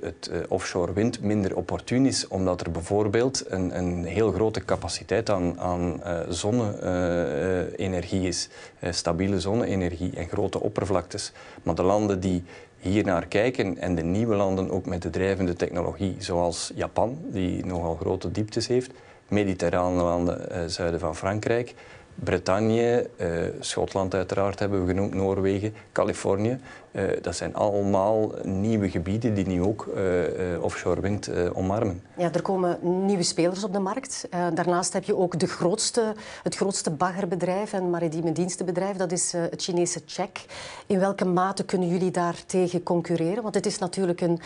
het 0.00 0.30
offshore 0.48 0.92
wind 0.92 1.20
minder 1.20 1.56
opportun 1.56 2.06
is, 2.06 2.28
omdat 2.28 2.60
er 2.60 2.70
bijvoorbeeld 2.70 3.44
een, 3.48 3.78
een 3.78 4.04
heel 4.04 4.32
grote 4.32 4.64
capaciteit 4.64 5.30
aan 5.30 5.47
aan, 5.56 6.00
uh, 6.06 6.18
zonne-energie 6.28 8.26
is. 8.26 8.48
Uh, 8.80 8.92
stabiele 8.92 9.40
zonne-energie 9.40 10.16
en 10.16 10.28
grote 10.28 10.60
oppervlaktes. 10.60 11.32
Maar 11.62 11.74
de 11.74 11.82
landen 11.82 12.20
die 12.20 12.44
hier 12.78 13.04
naar 13.04 13.26
kijken 13.26 13.78
en 13.78 13.94
de 13.94 14.02
nieuwe 14.02 14.34
landen 14.34 14.70
ook 14.70 14.86
met 14.86 15.02
de 15.02 15.10
drijvende 15.10 15.54
technologie, 15.54 16.14
zoals 16.18 16.72
Japan, 16.74 17.18
die 17.22 17.64
nogal 17.64 17.94
grote 17.94 18.30
dieptes 18.30 18.66
heeft, 18.66 18.90
mediterrane 19.28 20.02
landen, 20.02 20.70
zuiden 20.70 21.00
van 21.00 21.16
Frankrijk, 21.16 21.74
Bretagne, 22.24 23.10
uh, 23.20 23.28
Schotland 23.60 24.14
uiteraard 24.14 24.58
hebben 24.58 24.80
we 24.80 24.86
genoemd, 24.86 25.14
Noorwegen, 25.14 25.74
Californië. 25.92 26.58
Uh, 26.92 27.02
dat 27.22 27.36
zijn 27.36 27.54
allemaal 27.54 28.32
nieuwe 28.42 28.90
gebieden 28.90 29.34
die 29.34 29.46
nu 29.46 29.62
ook 29.62 29.88
uh, 29.96 30.62
offshore 30.62 31.00
wind 31.00 31.30
omarmen. 31.52 32.02
Ja, 32.16 32.32
er 32.32 32.42
komen 32.42 32.78
nieuwe 33.06 33.22
spelers 33.22 33.64
op 33.64 33.72
de 33.72 33.78
markt. 33.78 34.28
daarnaast 34.30 34.92
heb 34.92 35.04
je 35.04 35.16
ook 35.16 35.38
de 35.38 35.46
grootste, 35.46 36.14
het 36.42 36.56
grootste 36.56 36.90
baggerbedrijf 36.90 37.72
en 37.72 37.90
maritieme 37.90 38.32
dienstenbedrijf, 38.32 38.96
dat 38.96 39.12
is 39.12 39.32
het 39.32 39.62
Chinese 39.62 40.00
Check. 40.06 40.44
In 40.86 40.98
welke 40.98 41.24
mate 41.24 41.64
kunnen 41.64 41.88
jullie 41.88 42.10
daar 42.10 42.36
tegen 42.46 42.82
concurreren? 42.82 43.42
Want 43.42 43.54
het 43.54 43.66
is 43.66 43.78
natuurlijk 43.78 44.20
een, 44.20 44.40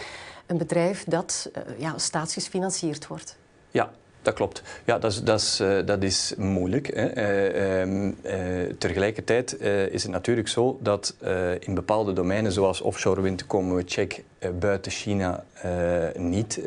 een 0.46 0.58
bedrijf 0.58 1.04
dat 1.04 1.50
ja, 1.76 1.98
staatsgefinancierd 1.98 3.06
wordt. 3.06 3.36
Ja, 3.70 3.90
dat 4.22 4.34
klopt. 4.34 4.62
Ja, 4.84 4.98
dat 4.98 5.12
is, 5.12 5.22
dat 5.22 5.40
is, 5.40 5.60
uh, 5.60 5.78
dat 5.84 6.02
is 6.02 6.34
moeilijk. 6.36 6.94
Hè. 6.94 7.84
Uh, 7.84 8.12
tegelijkertijd 8.78 9.60
is 9.90 10.02
het 10.02 10.12
natuurlijk 10.12 10.48
zo 10.48 10.78
dat 10.80 11.14
in 11.58 11.74
bepaalde 11.74 12.12
domeinen, 12.12 12.52
zoals 12.52 12.80
offshore 12.80 13.20
wind, 13.20 13.46
komen 13.46 13.76
we 13.76 13.82
check 13.86 14.22
buiten 14.58 14.92
China 14.92 15.44
niet 16.16 16.60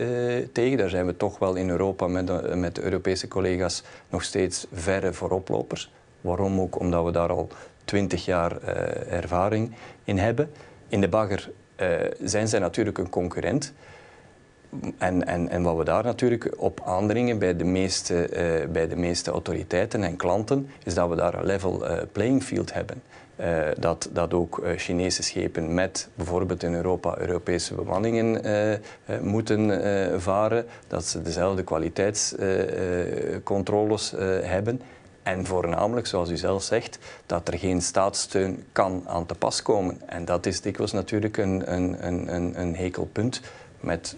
tegen. 0.52 0.78
Daar 0.78 0.90
zijn 0.90 1.06
we 1.06 1.18
toch 1.18 1.40
wel 1.40 1.56
in 1.56 1.70
Europa 1.70 2.08
met, 2.08 2.56
met 2.56 2.76
de 2.76 2.82
Europese 2.82 3.28
collega's 3.28 3.84
nog 4.10 4.24
steeds 4.24 4.68
verre 4.74 5.14
vooroplopers. 5.14 5.92
Waarom 6.22 6.60
ook? 6.60 6.80
Omdat 6.80 7.06
we 7.06 7.12
daar 7.12 7.30
al 7.30 7.48
twintig 7.86 8.26
jaar 8.26 8.62
ervaring 9.10 9.72
in 10.04 10.18
hebben. 10.18 10.52
In 10.88 11.02
de 11.02 11.10
bagger 11.10 11.52
zijn 12.24 12.48
zij 12.48 12.60
natuurlijk 12.60 12.98
een 12.98 13.10
concurrent. 13.10 13.74
En, 14.98 15.28
en, 15.28 15.50
en 15.50 15.62
wat 15.62 15.78
we 15.78 15.84
daar 15.84 16.04
natuurlijk 16.04 16.54
op 16.58 16.82
aandringen 16.86 17.40
bij 17.40 17.56
de, 17.56 17.64
meeste, 17.64 18.14
uh, 18.14 18.28
bij 18.72 18.88
de 18.88 18.96
meeste 18.96 19.32
autoriteiten 19.32 20.04
en 20.04 20.16
klanten, 20.16 20.70
is 20.84 20.94
dat 20.94 21.10
we 21.10 21.16
daar 21.16 21.34
een 21.34 21.46
level 21.46 21.92
uh, 21.92 21.98
playing 22.12 22.44
field 22.44 22.74
hebben. 22.74 23.02
Uh, 23.40 23.60
dat, 23.80 24.10
dat 24.14 24.34
ook 24.34 24.62
Chinese 24.76 25.24
schepen 25.24 25.74
met 25.74 26.10
bijvoorbeeld 26.16 26.64
in 26.64 26.74
Europa 26.74 27.18
Europese 27.18 27.74
bemanningen 27.74 28.42
moeten 29.22 29.82
varen, 30.22 30.66
dat 30.88 31.06
ze 31.06 31.22
dezelfde 31.22 31.64
kwaliteitscontroles 31.64 34.14
hebben. 34.42 34.82
En 35.24 35.46
voornamelijk, 35.46 36.08
zoals 36.08 36.30
u 36.30 36.38
zelf 36.38 36.64
zegt, 36.64 37.00
dat 37.26 37.48
er 37.48 37.58
geen 37.58 37.82
staatssteun 37.82 38.64
kan 38.72 39.04
aan 39.08 39.26
te 39.26 39.36
pas 39.36 39.62
komen. 39.62 40.02
En 40.06 40.26
dat 40.26 40.46
is 40.46 40.62
dikwijls 40.62 40.92
natuurlijk 40.92 41.38
een, 41.38 41.74
een, 41.74 42.08
een, 42.08 42.62
een 42.62 42.76
hekelpunt 42.76 43.42
met 43.80 44.16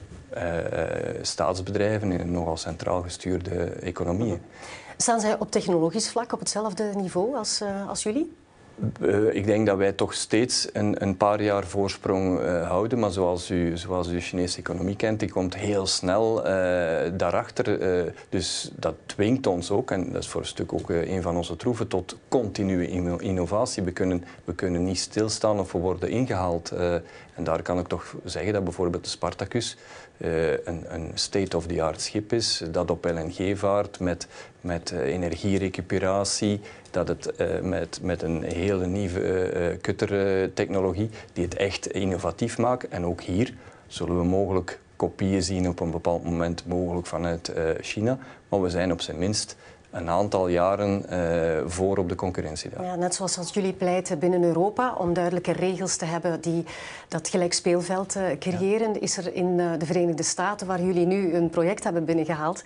staatsbedrijven 1.22 2.12
in 2.12 2.32
nogal 2.32 2.58
centraal 2.58 3.02
gestuurde 3.02 3.66
economieën. 3.66 4.42
Staan 4.98 5.20
zij 5.20 5.40
op 5.40 5.52
technologisch 5.52 6.10
vlak 6.10 6.34
op 6.34 6.40
hetzelfde 6.40 6.92
niveau 6.96 7.36
als, 7.36 7.62
uh, 7.62 7.90
als 7.90 8.04
jullie? 8.04 8.36
Ik 9.32 9.46
denk 9.46 9.66
dat 9.66 9.78
wij 9.78 9.92
toch 9.92 10.14
steeds 10.14 10.70
een, 10.74 11.04
een 11.04 11.18
paar 11.18 11.42
jaar 11.42 11.66
voorsprong 11.66 12.40
uh, 12.40 12.68
houden. 12.68 13.00
Maar 13.00 13.12
zoals 13.12 13.52
u, 13.52 13.78
zoals 13.78 14.08
u 14.08 14.12
de 14.12 14.20
Chinese 14.20 14.58
economie 14.58 14.96
kent, 14.96 15.20
die 15.20 15.32
komt 15.32 15.56
heel 15.56 15.88
snel 15.88 16.38
uh, 16.40 16.46
daarachter. 17.14 17.80
dus 18.30 18.72
dat 18.76 18.96
dwingt 19.06 19.48
ons 19.48 19.72
ook, 19.72 19.92
en 19.92 20.12
dat 20.12 20.24
is 20.24 20.28
voor 20.30 20.42
een 20.42 20.48
stuk 20.48 20.74
ook 20.74 20.90
een 20.90 21.22
van 21.22 21.36
onze 21.36 21.56
troeven, 21.56 21.88
tot 21.88 22.18
continue 22.28 22.88
innovatie. 23.20 23.84
We 23.84 23.92
kunnen, 23.92 24.24
we 24.44 24.54
kunnen 24.54 24.84
niet 24.84 25.00
stilstaan 25.00 25.60
of 25.60 25.72
we 25.72 25.78
worden 25.78 26.10
ingehaald. 26.10 26.72
en 26.72 27.44
daar 27.44 27.62
kan 27.62 27.80
ik 27.80 27.88
toch 27.88 28.16
zeggen 28.24 28.54
dat 28.54 28.64
bijvoorbeeld 28.64 29.04
de 29.04 29.10
Spartacus 29.10 29.78
uh, 30.18 30.52
een, 30.52 30.84
een 30.88 31.12
state-of-the-art 31.14 32.02
schip 32.02 32.34
is, 32.34 32.64
dat 32.72 32.92
op 32.92 33.06
LNG 33.06 33.58
vaart 33.58 34.00
met, 34.00 34.28
met 34.62 34.92
uh, 34.92 35.00
energierecuperatie, 35.00 36.60
dat 36.92 37.08
het 37.08 37.34
uh, 37.42 37.62
met, 37.62 38.00
met 38.02 38.22
een 38.22 38.44
hele 38.44 38.86
nieuwe 38.86 39.78
kuttertechnologie 39.82 41.10
die 41.34 41.44
het 41.44 41.56
echt 41.56 41.88
innovatief 41.88 42.58
maakt. 42.58 42.88
En 42.88 43.06
ook 43.06 43.22
hier 43.22 43.54
zullen 43.88 44.18
we 44.18 44.24
mogelijk 44.24 44.80
kopieën 44.96 45.44
zien 45.44 45.70
op 45.70 45.80
een 45.80 45.92
bepaald 45.92 46.24
moment, 46.24 46.68
mogelijk 46.68 47.08
vanuit 47.08 47.52
China. 47.82 48.18
Maar 48.50 48.62
we 48.62 48.70
zijn 48.70 48.92
op 48.92 49.02
zijn 49.02 49.18
minst 49.18 49.56
een 49.92 50.10
aantal 50.10 50.48
jaren 50.48 51.06
uh, 51.10 51.70
voor 51.70 51.98
op 51.98 52.10
de 52.10 52.16
concurrentie. 52.16 52.70
Daar. 52.70 52.86
Ja, 52.86 52.96
net 52.96 53.16
zoals 53.16 53.38
als 53.38 53.54
jullie 53.54 53.74
pleiten 53.74 54.20
binnen 54.20 54.44
Europa 54.44 54.94
om 54.94 55.14
duidelijke 55.14 55.52
regels 55.52 55.96
te 55.96 56.06
hebben 56.06 56.42
die 56.42 56.66
dat 57.08 57.28
gelijk 57.28 57.54
speelveld 57.54 58.16
uh, 58.16 58.24
creëren, 58.40 59.02
is 59.02 59.18
er 59.18 59.34
in 59.34 59.46
uh, 59.46 59.72
de 59.78 59.86
Verenigde 59.86 60.24
Staten, 60.24 60.68
waar 60.68 60.82
jullie 60.82 61.06
nu 61.06 61.34
een 61.34 61.50
project 61.50 61.84
hebben 61.84 62.06
binnengehaald, 62.06 62.64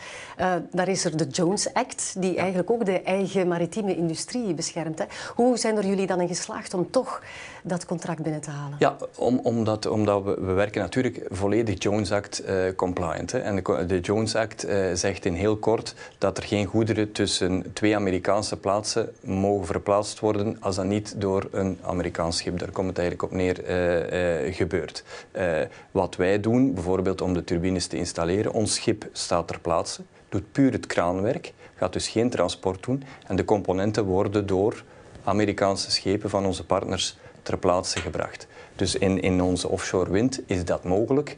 daar 0.71 0.87
is 0.87 1.05
er 1.05 1.17
de 1.17 1.27
Jones 1.27 1.73
Act, 1.73 2.13
die 2.17 2.33
ja. 2.33 2.39
eigenlijk 2.39 2.71
ook 2.71 2.85
de 2.85 3.01
eigen 3.01 3.47
maritieme 3.47 3.95
industrie 3.95 4.53
beschermt. 4.53 4.99
Hè. 4.99 5.05
Hoe 5.35 5.57
zijn 5.57 5.77
er 5.77 5.85
jullie 5.85 6.07
dan 6.07 6.21
in 6.21 6.27
geslaagd 6.27 6.73
om 6.73 6.91
toch 6.91 7.21
dat 7.63 7.85
contract 7.85 8.21
binnen 8.21 8.41
te 8.41 8.49
halen? 8.49 8.75
Ja, 8.79 8.95
om, 9.15 9.39
omdat, 9.43 9.85
omdat 9.85 10.23
we, 10.23 10.37
we 10.39 10.51
werken 10.51 10.81
natuurlijk 10.81 11.25
volledig 11.29 11.83
Jones 11.83 12.11
Act 12.11 12.43
compliant. 12.75 13.31
Hè. 13.31 13.39
En 13.39 13.55
de, 13.55 13.85
de 13.85 13.99
Jones 13.99 14.35
Act 14.35 14.67
zegt 14.93 15.25
in 15.25 15.33
heel 15.33 15.57
kort 15.57 15.95
dat 16.17 16.37
er 16.37 16.43
geen 16.43 16.65
goederen 16.65 17.11
tussen 17.21 17.73
twee 17.73 17.95
Amerikaanse 17.95 18.57
plaatsen 18.57 19.09
mogen 19.23 19.65
verplaatst 19.65 20.19
worden 20.19 20.57
als 20.59 20.75
dat 20.75 20.85
niet 20.85 21.21
door 21.21 21.47
een 21.51 21.77
Amerikaans 21.81 22.37
schip, 22.37 22.59
daar 22.59 22.71
komt 22.71 22.87
het 22.87 22.97
eigenlijk 22.97 23.31
op 23.31 23.37
neer, 23.37 23.69
uh, 23.69 24.45
uh, 24.45 24.55
gebeurt. 24.55 25.03
Uh, 25.37 25.59
wat 25.91 26.15
wij 26.15 26.39
doen, 26.39 26.73
bijvoorbeeld 26.73 27.21
om 27.21 27.33
de 27.33 27.43
turbines 27.43 27.87
te 27.87 27.97
installeren, 27.97 28.53
ons 28.53 28.73
schip 28.73 29.07
staat 29.11 29.47
ter 29.47 29.59
plaatse, 29.59 30.01
doet 30.29 30.51
puur 30.51 30.71
het 30.71 30.87
kraanwerk, 30.87 31.53
gaat 31.75 31.93
dus 31.93 32.07
geen 32.07 32.29
transport 32.29 32.83
doen 32.83 33.03
en 33.27 33.35
de 33.35 33.45
componenten 33.45 34.05
worden 34.05 34.45
door 34.45 34.83
Amerikaanse 35.23 35.91
schepen 35.91 36.29
van 36.29 36.45
onze 36.45 36.65
partners 36.65 37.17
ter 37.41 37.57
plaatse 37.57 37.99
gebracht. 37.99 38.47
Dus 38.75 38.95
in, 38.95 39.21
in 39.21 39.41
onze 39.41 39.67
offshore 39.67 40.11
wind 40.11 40.41
is 40.45 40.65
dat 40.65 40.83
mogelijk. 40.83 41.37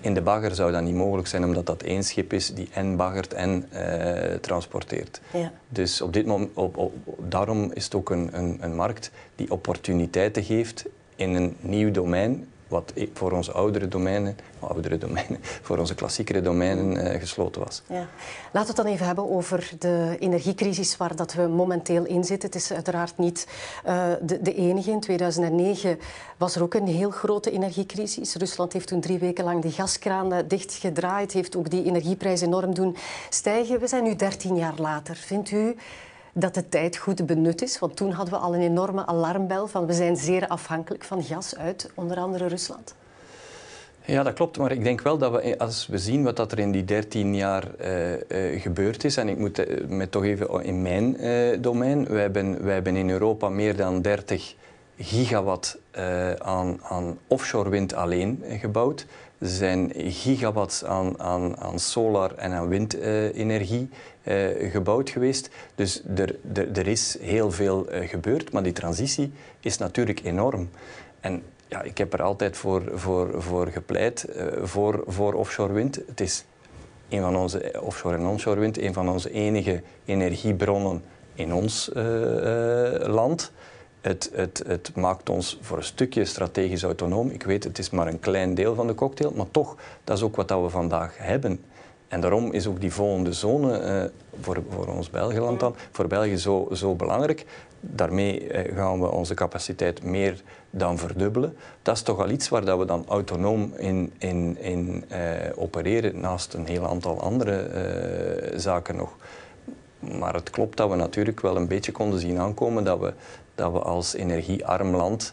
In 0.00 0.14
de 0.14 0.20
bagger 0.20 0.54
zou 0.54 0.72
dat 0.72 0.82
niet 0.82 0.94
mogelijk 0.94 1.28
zijn, 1.28 1.44
omdat 1.44 1.66
dat 1.66 1.82
één 1.82 2.04
schip 2.04 2.32
is 2.32 2.54
die 2.54 2.68
en 2.72 2.96
baggert 2.96 3.34
en 3.34 3.68
uh, 3.72 4.34
transporteert. 4.40 5.20
Ja. 5.32 5.52
Dus 5.68 6.00
op 6.00 6.12
dit 6.12 6.26
moment, 6.26 6.50
op, 6.54 6.76
op, 6.76 6.92
daarom 7.18 7.70
is 7.74 7.84
het 7.84 7.94
ook 7.94 8.10
een, 8.10 8.28
een, 8.32 8.58
een 8.60 8.74
markt 8.74 9.10
die 9.36 9.50
opportuniteiten 9.50 10.44
geeft 10.44 10.84
in 11.16 11.34
een 11.34 11.56
nieuw 11.60 11.90
domein 11.90 12.46
wat 12.68 12.92
voor 13.12 13.32
onze 13.32 13.52
oudere 13.52 13.88
domeinen, 13.88 14.36
oudere 14.60 14.98
domeinen 14.98 15.38
voor 15.66 15.78
onze 15.78 15.94
klassiekere 15.94 16.40
domeinen 16.40 17.06
uh, 17.06 17.20
gesloten 17.20 17.64
was. 17.64 17.82
Ja. 17.86 18.08
Laten 18.52 18.60
we 18.60 18.66
het 18.66 18.76
dan 18.76 18.86
even 18.86 19.06
hebben 19.06 19.30
over 19.30 19.70
de 19.78 20.16
energiecrisis 20.18 20.96
waar 20.96 21.16
dat 21.16 21.32
we 21.34 21.42
momenteel 21.46 22.04
in 22.04 22.24
zitten. 22.24 22.48
Het 22.48 22.58
is 22.58 22.72
uiteraard 22.72 23.18
niet 23.18 23.46
uh, 23.86 24.06
de, 24.22 24.42
de, 24.42 24.54
enige. 24.54 24.90
In 24.90 25.00
2009 25.00 25.98
was 26.36 26.56
er 26.56 26.62
ook 26.62 26.74
een 26.74 26.86
heel 26.86 27.10
grote 27.10 27.50
energiecrisis. 27.50 28.34
Rusland 28.34 28.72
heeft 28.72 28.88
toen 28.88 29.00
drie 29.00 29.18
weken 29.18 29.44
lang 29.44 29.62
de 29.62 29.70
gaskraan 29.70 30.32
uh, 30.32 30.38
dichtgedraaid, 30.48 31.32
heeft 31.32 31.56
ook 31.56 31.70
die 31.70 31.84
energieprijs 31.84 32.40
enorm 32.40 32.74
doen 32.74 32.96
stijgen. 33.28 33.80
We 33.80 33.86
zijn 33.86 34.04
nu 34.04 34.16
13 34.16 34.56
jaar 34.56 34.74
later. 34.76 35.16
Vindt 35.16 35.50
u 35.50 35.76
dat 36.40 36.54
de 36.54 36.68
tijd 36.68 36.96
goed 36.96 37.26
benut 37.26 37.62
is? 37.62 37.78
Want 37.78 37.96
toen 37.96 38.10
hadden 38.10 38.34
we 38.34 38.40
al 38.40 38.54
een 38.54 38.60
enorme 38.60 39.06
alarmbel 39.06 39.66
van 39.66 39.86
we 39.86 39.92
zijn 39.92 40.16
zeer 40.16 40.46
afhankelijk 40.46 41.04
van 41.04 41.22
gas 41.22 41.56
uit 41.56 41.90
onder 41.94 42.16
andere 42.16 42.46
Rusland. 42.46 42.94
Ja, 44.04 44.22
dat 44.22 44.34
klopt. 44.34 44.58
Maar 44.58 44.72
ik 44.72 44.84
denk 44.84 45.00
wel 45.00 45.18
dat 45.18 45.32
we, 45.32 45.58
als 45.58 45.86
we 45.86 45.98
zien 45.98 46.22
wat 46.22 46.36
dat 46.36 46.52
er 46.52 46.58
in 46.58 46.72
die 46.72 46.84
13 46.84 47.34
jaar 47.34 47.64
uh, 47.80 48.12
uh, 48.12 48.60
gebeurd 48.60 49.04
is, 49.04 49.16
en 49.16 49.28
ik 49.28 49.38
moet 49.38 49.58
uh, 49.58 49.86
met 49.88 50.10
toch 50.10 50.24
even 50.24 50.64
in 50.64 50.82
mijn 50.82 51.16
domein, 51.60 52.06
wij 52.08 52.20
hebben, 52.20 52.64
wij 52.64 52.74
hebben 52.74 52.96
in 52.96 53.10
Europa 53.10 53.48
meer 53.48 53.76
dan 53.76 54.02
30 54.02 54.54
gigawatt 54.98 55.78
aan, 56.38 56.80
aan 56.82 57.18
offshore 57.26 57.70
wind 57.70 57.94
alleen 57.94 58.44
gebouwd. 58.48 59.06
Zijn 59.40 59.92
gigawatts 59.94 60.84
aan, 60.84 61.20
aan, 61.20 61.58
aan 61.58 61.78
solar- 61.78 62.34
en 62.34 62.52
aan 62.52 62.68
windenergie 62.68 63.88
uh, 64.24 64.72
gebouwd 64.72 65.10
geweest. 65.10 65.50
Dus 65.74 66.02
er, 66.16 66.36
er, 66.54 66.78
er 66.78 66.86
is 66.86 67.18
heel 67.20 67.50
veel 67.50 67.92
uh, 67.92 68.08
gebeurd, 68.08 68.52
maar 68.52 68.62
die 68.62 68.72
transitie 68.72 69.32
is 69.60 69.78
natuurlijk 69.78 70.20
enorm. 70.24 70.70
En 71.20 71.42
ja, 71.68 71.82
ik 71.82 71.98
heb 71.98 72.12
er 72.12 72.22
altijd 72.22 72.56
voor, 72.56 72.82
voor, 72.94 73.42
voor 73.42 73.66
gepleit, 73.66 74.26
uh, 74.36 74.44
voor, 74.62 75.04
voor 75.06 75.34
offshore 75.34 75.72
wind. 75.72 76.00
Het 76.06 76.20
is 76.20 76.44
een 77.08 77.20
van 77.20 77.36
onze, 77.36 77.74
offshore 77.82 78.16
en 78.16 78.26
onshore 78.26 78.60
wind, 78.60 78.78
een 78.78 78.94
van 78.94 79.08
onze 79.08 79.30
enige 79.30 79.82
energiebronnen 80.04 81.02
in 81.34 81.54
ons 81.54 81.90
land. 83.00 83.52
Het, 84.00 84.30
het, 84.32 84.62
het, 84.66 84.96
maakt 84.96 85.28
ons 85.28 85.58
voor 85.60 85.76
een 85.76 85.84
stukje 85.84 86.24
strategisch 86.24 86.82
autonoom. 86.82 87.28
Ik 87.28 87.42
weet, 87.42 87.64
het 87.64 87.78
is 87.78 87.90
maar 87.90 88.06
een 88.06 88.20
klein 88.20 88.54
deel 88.54 88.74
van 88.74 88.86
de 88.86 88.94
cocktail, 88.94 89.32
maar 89.36 89.50
toch, 89.50 89.76
dat 90.04 90.16
is 90.16 90.22
ook 90.22 90.36
wat 90.36 90.50
we 90.50 90.68
vandaag 90.68 91.14
hebben. 91.18 91.60
En 92.08 92.20
daarom 92.20 92.52
is 92.52 92.66
ook 92.66 92.80
die 92.80 92.92
volgende 92.92 93.32
zone 93.32 93.80
uh, 93.80 94.04
voor, 94.40 94.62
voor 94.68 94.86
ons 94.86 95.10
Belgeland 95.10 95.60
dan, 95.60 95.74
voor 95.90 96.06
België 96.06 96.36
zo, 96.36 96.68
zo 96.72 96.94
belangrijk. 96.94 97.46
Daarmee 97.80 98.66
uh, 98.66 98.76
gaan 98.76 99.00
we 99.00 99.10
onze 99.10 99.34
capaciteit 99.34 100.02
meer 100.02 100.42
dan 100.70 100.98
verdubbelen. 100.98 101.56
Dat 101.82 101.96
is 101.96 102.02
toch 102.02 102.18
al 102.18 102.30
iets 102.30 102.48
waar 102.48 102.64
dat 102.64 102.78
we 102.78 102.84
dan 102.84 103.04
autonoom 103.08 103.72
in, 103.76 104.12
in, 104.18 104.56
in 104.60 105.04
uh, 105.12 105.18
opereren, 105.54 106.20
naast 106.20 106.54
een 106.54 106.66
heel 106.66 106.86
aantal 106.86 107.20
andere 107.20 108.52
zaken 108.56 108.96
nog. 108.96 109.16
maar 110.18 110.34
het 110.34 110.50
klopt 110.50 110.76
dat 110.76 110.90
we 110.90 110.96
natuurlijk 110.96 111.40
wel 111.40 111.56
een 111.56 111.68
beetje 111.68 111.92
konden 111.92 112.20
zien 112.20 112.38
aankomen 112.38 112.84
dat 112.84 112.98
we, 112.98 113.12
dat 113.58 113.72
we 113.72 113.78
als 113.78 114.14
energiearm 114.14 114.94
land 114.94 115.32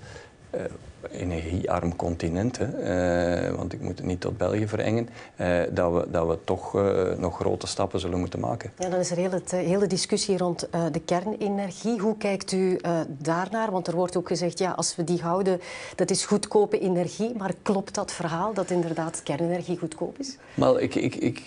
energiearm 1.12 1.96
continent, 1.96 2.58
hè, 2.58 3.48
uh, 3.48 3.56
want 3.56 3.74
ik 3.74 3.82
moet 3.82 3.98
het 3.98 4.08
niet 4.08 4.22
tot 4.22 4.38
België 4.38 4.68
verengen, 4.68 5.10
uh, 5.38 5.62
dat, 5.72 5.94
we, 5.94 6.12
dat 6.12 6.28
we 6.28 6.38
toch 6.44 6.76
uh, 6.76 7.12
nog 7.18 7.36
grote 7.36 7.68
stappen 7.68 8.00
zullen 8.00 8.20
moeten 8.20 8.40
maken. 8.40 8.72
Ja, 8.78 8.90
dan 8.90 9.00
is 9.00 9.12
er 9.12 9.18
heel 9.18 9.32
het, 9.32 9.52
hele 9.52 9.88
discussie 9.88 10.38
rond 10.38 10.68
de 10.92 11.02
kernenergie. 11.06 12.00
Hoe 12.00 12.18
kijkt 12.18 12.52
u 12.52 12.80
daarnaar? 13.08 13.72
Want 13.72 13.88
er 13.88 13.96
wordt 13.96 14.18
ook 14.18 14.28
gezegd, 14.28 14.60
ja, 14.60 14.72
als 14.72 14.96
we 14.96 15.04
die 15.04 15.22
houden, 15.22 15.62
dat 15.96 16.10
is 16.10 16.26
goedkope 16.26 16.80
energie. 16.80 17.34
Maar 17.38 17.54
klopt 17.62 17.96
dat 17.96 18.12
verhaal 18.12 18.54
dat 18.54 18.70
inderdaad 18.70 19.24
kernenergie 19.24 19.78
goedkoop 19.78 20.20
is? 20.20 20.38
Maar 20.54 20.80
ik, 20.80 20.96
ik, 20.96 21.16
ik, 21.16 21.40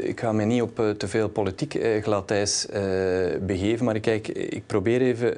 ik 0.00 0.20
ga 0.20 0.32
me 0.32 0.44
niet 0.44 0.62
op 0.62 0.76
te 0.96 1.08
veel 1.08 1.28
politiek 1.28 1.78
gladijs 2.02 2.66
begeven, 3.40 3.84
maar 3.84 3.94
ik, 3.94 4.02
kijk, 4.02 4.28
ik 4.28 4.66
probeer 4.66 5.00
even 5.00 5.36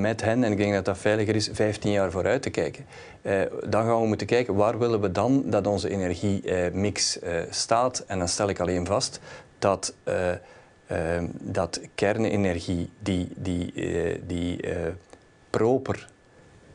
met 0.00 0.22
hen, 0.22 0.44
en 0.44 0.52
ik 0.52 0.58
denk 0.58 0.72
dat 0.72 0.84
dat 0.84 0.98
veiliger 0.98 1.34
is, 1.34 1.50
15 1.52 1.90
jaar 1.90 2.10
vooruit 2.10 2.31
te 2.40 2.50
kijken. 2.50 2.84
Uh, 3.22 3.40
dan 3.68 3.84
gaan 3.84 4.00
we 4.00 4.06
moeten 4.06 4.26
kijken 4.26 4.54
waar 4.54 4.78
willen 4.78 5.00
we 5.00 5.12
dan 5.12 5.42
dat 5.46 5.66
onze 5.66 5.90
energiemix 5.90 7.22
uh, 7.22 7.40
staat. 7.50 8.04
En 8.06 8.18
dan 8.18 8.28
stel 8.28 8.48
ik 8.48 8.60
alleen 8.60 8.86
vast 8.86 9.20
dat, 9.58 9.94
uh, 10.04 11.22
dat 11.40 11.80
kernenergie 11.94 12.90
die, 12.98 13.28
die, 13.36 13.72
die 14.26 14.60
proper 15.50 16.08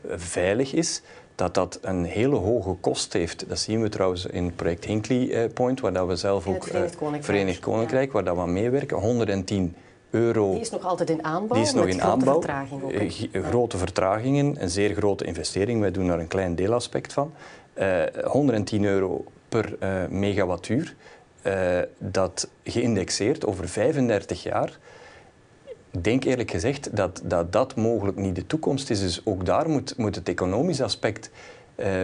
veilig 0.08 0.72
is, 0.72 1.02
dat 1.34 1.54
dat 1.54 1.78
een 1.82 2.04
hele 2.04 2.36
hoge 2.36 2.72
kost 2.72 3.12
heeft. 3.12 3.48
Dat 3.48 3.58
zien 3.58 3.82
we 3.82 3.88
trouwens 3.88 4.26
in 4.26 4.44
het 4.44 4.56
project 4.56 4.84
Hinkley 4.84 5.48
Point, 5.48 5.80
waar 5.80 5.92
dat 5.92 6.06
we 6.06 6.16
zelf 6.16 6.46
ook... 6.46 6.64
Verenigd 6.64 6.96
Koninkrijk, 6.96 7.24
Verenigd 7.24 7.60
Koninkrijk 7.60 8.12
waar 8.12 8.24
dat 8.24 8.34
we 8.34 8.40
aan 8.40 8.52
meewerken. 8.52 8.96
110 8.96 9.74
euro. 10.10 10.50
Die 10.50 10.60
is 10.60 10.70
nog 10.70 10.84
altijd 10.84 11.10
in 11.10 11.24
aanbouw. 11.24 11.56
Die 11.56 11.66
is 11.66 11.72
nog 11.72 11.86
in 11.86 12.02
aanbouw. 12.02 12.32
Vertraging 12.32 12.82
ook, 12.82 12.92
uh, 12.92 13.44
grote 13.44 13.78
vertragingen, 13.78 14.62
een 14.62 14.70
zeer 14.70 14.94
grote 14.94 15.24
investering. 15.24 15.80
Wij 15.80 15.90
doen 15.90 16.06
daar 16.06 16.18
een 16.18 16.28
klein 16.28 16.54
deelaspect 16.54 17.12
van. 17.12 17.32
Uh, 17.78 18.02
eh, 18.02 18.24
110 18.24 18.84
euro 18.84 19.24
per 19.48 19.76
uh, 19.80 20.06
megawattuur. 20.08 20.94
dat 21.98 22.48
geïndexeerd 22.64 23.46
over 23.46 23.68
35 23.68 24.42
jaar. 24.42 24.78
Ik 25.90 26.04
denk 26.04 26.24
eerlijk 26.24 26.50
gezegd 26.50 26.96
dat, 26.96 27.20
dat 27.24 27.52
dat 27.52 27.76
mogelijk 27.76 28.16
niet 28.16 28.34
de 28.34 28.46
toekomst 28.46 28.90
is. 28.90 29.00
Dus 29.00 29.20
ook 29.24 29.46
daar 29.46 29.68
moet, 29.68 29.96
moet 29.96 30.14
het 30.14 30.28
economisch 30.28 30.80
aspect 30.80 31.30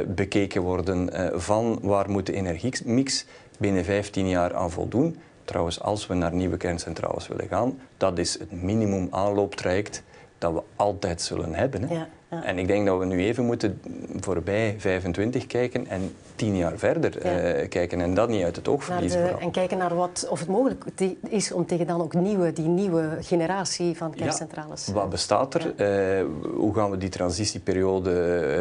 bekeken 0.06 0.62
worden 0.62 1.10
van 1.40 1.78
waar 1.82 2.10
moet 2.10 2.26
de 2.26 2.32
energiemix 2.32 3.26
binnen 3.58 3.84
15 3.84 4.28
jaar 4.28 4.54
aan 4.54 4.70
voldoen. 4.70 5.16
Trouwens, 5.44 5.80
als 5.80 6.06
we 6.06 6.14
naar 6.14 6.34
nieuwe 6.34 6.56
kerncentrales 6.56 7.28
willen 7.28 7.48
gaan, 7.48 7.78
dat 7.96 8.18
is 8.18 8.38
het 8.38 8.62
minimum 8.62 9.08
aanlooptraject 9.10 10.02
dat 10.38 10.52
we 10.52 10.62
altijd 10.76 11.22
zullen 11.22 11.54
hebben. 11.54 11.82
Hè? 11.82 11.94
Ja, 11.94 12.08
ja. 12.30 12.44
En 12.44 12.58
ik 12.58 12.66
denk 12.66 12.86
dat 12.86 12.98
we 12.98 13.04
nu 13.04 13.24
even 13.24 13.44
moeten 13.44 13.80
voorbij 14.20 14.74
25 14.78 15.46
kijken 15.46 15.86
en 15.86 16.14
tien 16.36 16.56
jaar 16.56 16.78
verder 16.78 17.16
uh, 17.16 17.68
kijken 17.68 18.00
en 18.00 18.14
dat 18.14 18.28
niet 18.28 18.44
uit 18.44 18.56
het 18.56 18.68
oog 18.68 18.84
verliezen. 18.84 19.40
en 19.40 19.50
kijken 19.50 19.78
naar 19.78 19.94
wat, 19.94 20.26
of 20.30 20.38
het 20.38 20.48
mogelijk 20.48 20.84
is 21.28 21.52
om 21.52 21.66
tegen 21.66 21.86
dan 21.86 22.02
ook 22.02 22.14
nieuwe, 22.14 22.52
die 22.52 22.68
nieuwe 22.68 23.08
generatie 23.20 23.96
van 23.96 24.14
kerncentrales... 24.14 24.86
Ja, 24.86 24.92
wat 24.92 25.10
bestaat 25.10 25.54
er? 25.54 25.62
Uh, 25.64 26.26
hoe 26.54 26.74
gaan 26.74 26.90
we 26.90 26.98
die 26.98 27.08
transitieperiode 27.08 28.10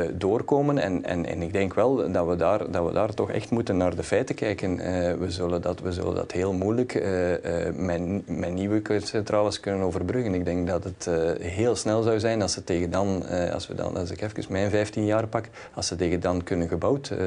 uh, 0.10 0.14
doorkomen? 0.20 0.78
En, 0.78 1.04
en, 1.04 1.26
en 1.26 1.42
ik 1.42 1.54
denk 1.54 1.74
wel 1.74 2.12
dat 2.12 2.28
we, 2.28 2.36
daar, 2.36 2.72
dat 2.72 2.86
we 2.86 2.94
daar 2.94 3.14
toch 3.14 3.32
echt 3.32 3.52
moeten 3.52 3.78
naar 3.78 3.96
de 3.96 4.04
feiten 4.04 4.36
kijken. 4.36 4.78
we, 5.20 5.32
zullen 5.32 5.62
dat, 5.62 5.80
we 5.80 5.92
zullen 5.92 6.16
dat 6.16 6.32
heel 6.32 6.54
moeilijk 6.54 7.04
met, 7.76 8.28
met 8.28 8.54
nieuwe 8.54 8.82
kerncentrales 8.82 9.60
kunnen 9.60 9.86
overbruggen. 9.86 10.34
Ik 10.34 10.46
denk 10.46 10.68
dat 10.68 10.84
het 10.84 11.10
heel 11.40 11.76
snel 11.76 12.02
zou 12.02 12.20
zijn 12.20 12.42
als 12.42 12.54
ze 12.54 12.64
tegen 12.64 12.92
dan, 12.92 13.24
als 13.54 13.68
we 13.68 13.76
dan, 13.76 13.98
als 13.98 14.12
ik 14.12 14.22
even 14.22 14.46
mijn 14.50 14.70
15 14.70 15.06
jaar 15.06 15.28
pak, 15.28 15.50
als 15.74 15.88
ze 15.88 15.96
tegen 15.96 16.20
dan 16.20 16.44
kunnen 16.44 16.68
gebouwd 16.68 17.10
eh, 17.10 17.18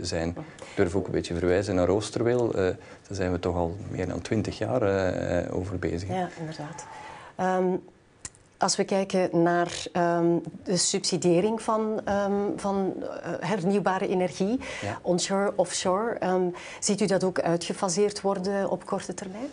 zijn. 0.00 0.28
Ik 0.28 0.76
durf 0.76 0.94
ook 0.94 1.06
een 1.06 1.12
beetje 1.12 1.34
verwijzen 1.34 1.74
naar 1.74 1.88
Oosterweel. 1.88 2.46
Uh, 2.46 2.54
daar 2.54 2.76
zijn 3.10 3.32
we 3.32 3.38
toch 3.38 3.56
al 3.56 3.76
meer 3.90 4.08
dan 4.08 4.20
twintig 4.20 4.58
jaar 4.58 4.82
uh, 4.82 5.56
over 5.56 5.78
bezig. 5.78 6.08
Ja, 6.08 6.28
inderdaad. 6.38 6.86
Um, 7.60 7.82
als 8.58 8.76
we 8.76 8.84
kijken 8.84 9.42
naar 9.42 9.84
um, 9.92 10.42
de 10.64 10.76
subsidiëring 10.76 11.62
van, 11.62 12.00
um, 12.08 12.52
van 12.56 12.94
hernieuwbare 13.40 14.08
energie, 14.08 14.60
ja. 14.82 14.98
onshore, 15.02 15.52
offshore, 15.56 16.18
ziet 16.80 17.00
u 17.00 17.06
dat 17.06 17.24
ook 17.24 17.40
uitgefaseerd 17.40 18.20
worden 18.20 18.70
op 18.70 18.86
korte 18.86 19.14
termijn? 19.14 19.50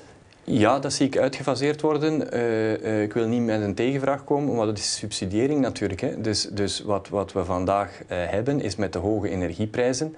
Ja, 0.52 0.80
dat 0.80 0.94
zie 0.94 1.06
ik 1.06 1.18
uitgefaseerd 1.18 1.82
worden. 1.82 2.36
Uh, 2.36 2.84
uh, 2.84 3.02
ik 3.02 3.14
wil 3.14 3.28
niet 3.28 3.42
met 3.42 3.62
een 3.62 3.74
tegenvraag 3.74 4.24
komen, 4.24 4.56
maar 4.56 4.66
dat 4.66 4.78
is 4.78 4.96
subsidiëring 4.96 5.62
natuurlijk. 5.62 6.02
Hè. 6.02 6.22
Dus, 6.22 6.42
dus 6.52 6.82
wat, 6.82 7.10
wat 7.10 7.32
we 7.32 7.46
vandaag 7.46 8.02
uh, 8.02 8.08
hebben, 8.10 8.62
is 8.62 8.76
met 8.76 8.94
de 8.94 9.00
hoge 9.00 9.30
energieprijzen, 9.30 10.16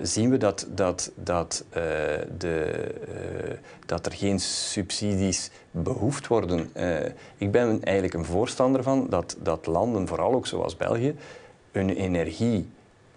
zien 0.00 0.30
we 0.30 0.36
dat, 0.36 0.66
dat, 0.74 1.12
dat, 1.14 1.64
de, 2.38 2.72
dat 3.86 4.06
er 4.06 4.12
geen 4.12 4.40
subsidies 4.40 5.50
behoefd 5.70 6.26
worden. 6.26 6.70
ik 7.36 7.50
ben 7.50 7.82
eigenlijk 7.82 8.14
een 8.14 8.24
voorstander 8.24 8.82
van 8.82 9.06
dat, 9.10 9.36
dat 9.42 9.66
landen, 9.66 10.06
vooral 10.06 10.32
ook 10.32 10.46
zoals 10.46 10.76
België, 10.76 11.14
hun 11.72 11.90
energie 11.90 12.68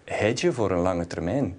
hedgen 0.04 0.54
voor 0.54 0.70
een 0.70 0.82
lange 0.82 1.06
termijn. 1.06 1.58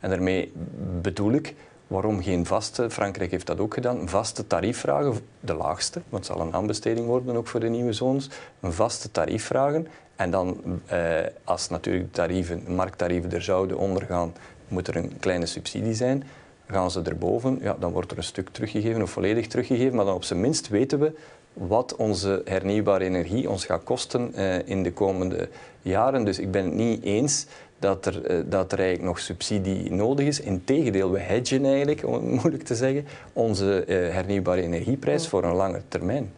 En 0.00 0.10
daarmee 0.10 0.52
bedoel 1.00 1.32
ik 1.32 1.54
Waarom 1.86 2.22
geen 2.22 2.46
vaste, 2.46 2.90
Frankrijk 2.90 3.30
heeft 3.30 3.46
dat 3.46 3.60
ook 3.60 3.74
gedaan, 3.74 4.08
vaste 4.08 4.46
tariefvragen, 4.46 5.14
de 5.40 5.54
laagste, 5.54 6.00
want 6.08 6.26
het 6.26 6.36
zal 6.36 6.46
een 6.46 6.54
aanbesteding 6.54 7.06
worden 7.06 7.36
ook 7.36 7.46
voor 7.46 7.60
de 7.60 7.68
nieuwe 7.68 7.92
zones, 7.92 8.30
een 8.60 8.72
vaste 8.72 9.10
tariefvragen. 9.10 9.86
En 10.16 10.30
dan, 10.30 10.62
eh, 10.86 11.00
als 11.44 11.68
natuurlijk 11.68 12.12
tarieven, 12.12 12.74
markttarieven 12.74 13.32
er 13.32 13.42
zouden 13.42 13.78
ondergaan, 13.78 14.32
moet 14.68 14.88
er 14.88 14.96
een 14.96 15.12
kleine 15.20 15.46
subsidie 15.46 15.94
zijn. 15.94 16.24
Gaan 16.66 16.90
ze 16.90 17.02
erboven, 17.02 17.58
ja, 17.62 17.76
dan 17.78 17.92
wordt 17.92 18.10
er 18.10 18.16
een 18.16 18.24
stuk 18.24 18.48
teruggegeven 18.48 19.02
of 19.02 19.10
volledig 19.10 19.46
teruggegeven, 19.46 19.96
maar 19.96 20.04
dan 20.04 20.14
op 20.14 20.24
zijn 20.24 20.40
minst 20.40 20.68
weten 20.68 20.98
we 20.98 21.12
wat 21.56 21.96
onze 21.96 22.42
hernieuwbare 22.44 23.04
energie 23.04 23.50
ons 23.50 23.64
gaat 23.64 23.84
kosten 23.84 24.34
eh, 24.34 24.68
in 24.68 24.82
de 24.82 24.92
komende 24.92 25.48
jaren. 25.82 26.24
Dus 26.24 26.38
ik 26.38 26.50
ben 26.50 26.64
het 26.64 26.74
niet 26.74 27.02
eens 27.02 27.46
dat 27.78 28.06
er, 28.06 28.24
eh, 28.24 28.38
dat 28.46 28.72
er 28.72 28.78
eigenlijk 28.78 29.08
nog 29.08 29.18
subsidie 29.18 29.92
nodig 29.92 30.26
is. 30.26 30.40
Integendeel, 30.40 31.10
we 31.10 31.18
hedgen 31.18 31.64
eigenlijk, 31.64 32.06
om 32.06 32.12
het 32.12 32.22
moeilijk 32.42 32.62
te 32.62 32.74
zeggen, 32.74 33.06
onze 33.32 33.84
uh, 33.86 34.14
hernieuwbare 34.14 34.62
energieprijs 34.62 35.28
voor 35.28 35.44
een 35.44 35.54
lange 35.54 35.82
termijn. 35.88 36.32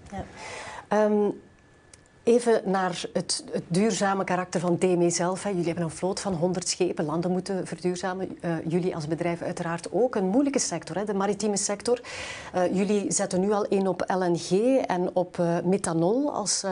Ja. 0.90 1.04
Um, 1.04 1.40
Even 2.28 2.60
naar 2.64 3.04
het, 3.12 3.44
het, 3.52 3.62
duurzame 3.68 4.24
karakter 4.24 4.60
van 4.60 4.76
DME 4.78 5.10
zelf. 5.10 5.44
Jullie 5.44 5.64
hebben 5.64 5.84
een 5.84 5.90
vloot 5.90 6.20
van 6.20 6.34
100 6.34 6.68
schepen. 6.68 7.04
Landen 7.04 7.30
moeten 7.30 7.66
verduurzamen. 7.66 8.38
Uh, 8.44 8.54
jullie 8.66 8.94
als 8.94 9.06
bedrijf 9.06 9.42
uiteraard 9.42 9.92
ook. 9.92 10.14
Een 10.14 10.26
moeilijke 10.26 10.58
sector, 10.58 10.96
hè, 10.96 11.04
de 11.04 11.14
maritieme 11.14 11.56
sector. 11.56 12.00
Uh, 12.54 12.74
jullie 12.76 13.12
zetten 13.12 13.40
nu 13.40 13.52
al 13.52 13.64
in 13.66 13.88
op 13.88 14.04
LNG 14.06 14.78
en 14.86 15.10
op 15.12 15.38
uh, 15.38 15.56
methanol 15.64 16.32
als, 16.32 16.64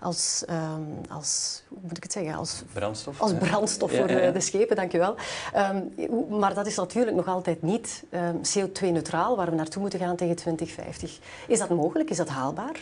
als, 0.00 0.44
ehm, 0.46 0.82
als, 1.08 1.62
hoe 1.68 1.78
moet 1.82 1.96
ik 1.96 2.02
het 2.02 2.12
zeggen? 2.12 2.34
Als 2.34 2.62
brandstof. 2.72 3.20
Als 3.20 3.34
brandstof 3.34 3.90
voor 3.90 4.10
ja, 4.10 4.18
ja. 4.18 4.30
de 4.30 4.40
schepen, 4.40 4.76
dankjewel. 4.76 5.14
Um, 5.56 6.38
maar 6.38 6.54
dat 6.54 6.66
is 6.66 6.76
natuurlijk 6.76 7.16
nog 7.16 7.28
altijd 7.28 7.62
niet 7.62 8.04
um, 8.10 8.40
CO2-neutraal, 8.40 9.36
waar 9.36 9.50
we 9.50 9.56
naartoe 9.56 9.82
moeten 9.82 9.98
gaan 9.98 10.16
tegen 10.16 10.36
2050. 10.36 11.18
Is 11.46 11.58
dat 11.58 11.68
mogelijk? 11.68 12.10
Is 12.10 12.16
dat 12.16 12.28
haalbaar? 12.28 12.76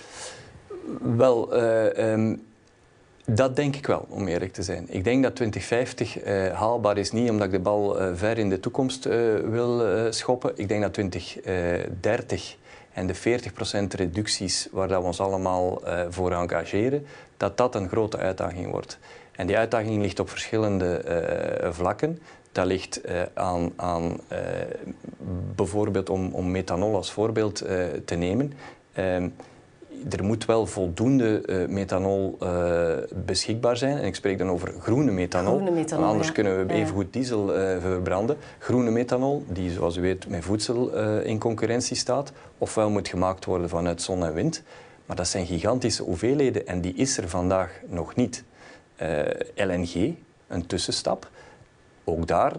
Wel, 1.16 1.56
uh, 1.56 2.12
um, 2.12 2.46
dat 3.24 3.56
denk 3.56 3.76
ik 3.76 3.86
wel, 3.86 4.06
om 4.08 4.28
eerlijk 4.28 4.52
te 4.52 4.62
zijn. 4.62 4.86
Ik 4.88 5.04
denk 5.04 5.22
dat 5.22 5.34
2050 5.36 6.24
uh, 6.24 6.46
eh, 6.46 6.54
haalbaar 6.54 6.98
is 6.98 7.12
niet 7.12 7.30
omdat 7.30 7.46
ik 7.46 7.52
de 7.52 7.58
bal 7.58 8.00
uh, 8.00 8.10
ver 8.14 8.38
in 8.38 8.48
de 8.48 8.60
toekomst 8.60 9.04
wil 9.44 9.82
schoppen. 10.12 10.52
Ik 10.54 10.68
denk 10.68 10.82
dat 10.82 10.92
2030 10.92 12.56
en 12.92 13.06
de 13.06 13.14
40% 13.14 13.18
reducties 13.96 14.68
waar 14.72 14.88
dat 14.88 15.00
we 15.00 15.06
ons 15.06 15.20
allemaal 15.20 15.82
voor 16.08 16.32
engageren, 16.32 17.06
dat 17.36 17.56
dat 17.56 17.74
een 17.74 17.88
grote 17.88 18.16
uitdaging 18.16 18.70
wordt. 18.70 18.98
En 19.32 19.46
die 19.46 19.56
uitdaging 19.56 20.02
ligt 20.02 20.20
op 20.20 20.30
verschillende 20.30 21.00
vlakken. 21.70 22.18
Dat 22.52 22.66
ligt 22.66 23.00
aan, 23.34 23.72
aan 23.76 24.20
bijvoorbeeld 25.54 26.10
om, 26.10 26.34
om 26.34 26.50
methanol 26.50 26.94
als 26.94 27.12
voorbeeld 27.12 27.56
te 28.04 28.14
nemen. 28.14 28.52
Er 30.10 30.24
moet 30.24 30.44
wel 30.44 30.66
voldoende 30.66 31.42
uh, 31.46 31.68
methanol 31.68 32.38
uh, 32.42 32.94
beschikbaar 33.24 33.76
zijn. 33.76 33.98
En 33.98 34.04
ik 34.04 34.14
spreek 34.14 34.38
dan 34.38 34.50
over 34.50 34.72
groene 34.80 35.10
methanol. 35.10 35.54
Groene 35.54 35.70
methanol 35.70 36.06
anders 36.06 36.26
ja. 36.28 36.34
kunnen 36.34 36.66
we 36.66 36.72
even 36.72 36.94
goed 36.94 37.12
diesel 37.12 37.58
uh, 37.58 37.76
verbranden. 37.80 38.36
Groene 38.58 38.90
methanol, 38.90 39.44
die 39.48 39.70
zoals 39.70 39.96
u 39.96 40.00
weet 40.00 40.28
met 40.28 40.44
voedsel 40.44 40.92
in 41.22 41.38
concurrentie 41.38 41.96
staat, 41.96 42.32
ofwel 42.58 42.90
moet 42.90 43.08
gemaakt 43.08 43.44
worden 43.44 43.68
vanuit 43.68 44.02
zon 44.02 44.24
en 44.24 44.34
wind. 44.34 44.62
Maar 45.06 45.16
dat 45.16 45.28
zijn 45.28 45.46
gigantische 45.46 46.02
hoeveelheden 46.02 46.66
en 46.66 46.80
die 46.80 46.94
is 46.94 47.16
er 47.16 47.28
vandaag 47.28 47.80
nog 47.88 48.14
niet. 48.14 48.44
LNG, 49.54 50.14
een 50.46 50.66
tussenstap. 50.66 51.30
Ook 52.04 52.26
daar 52.26 52.52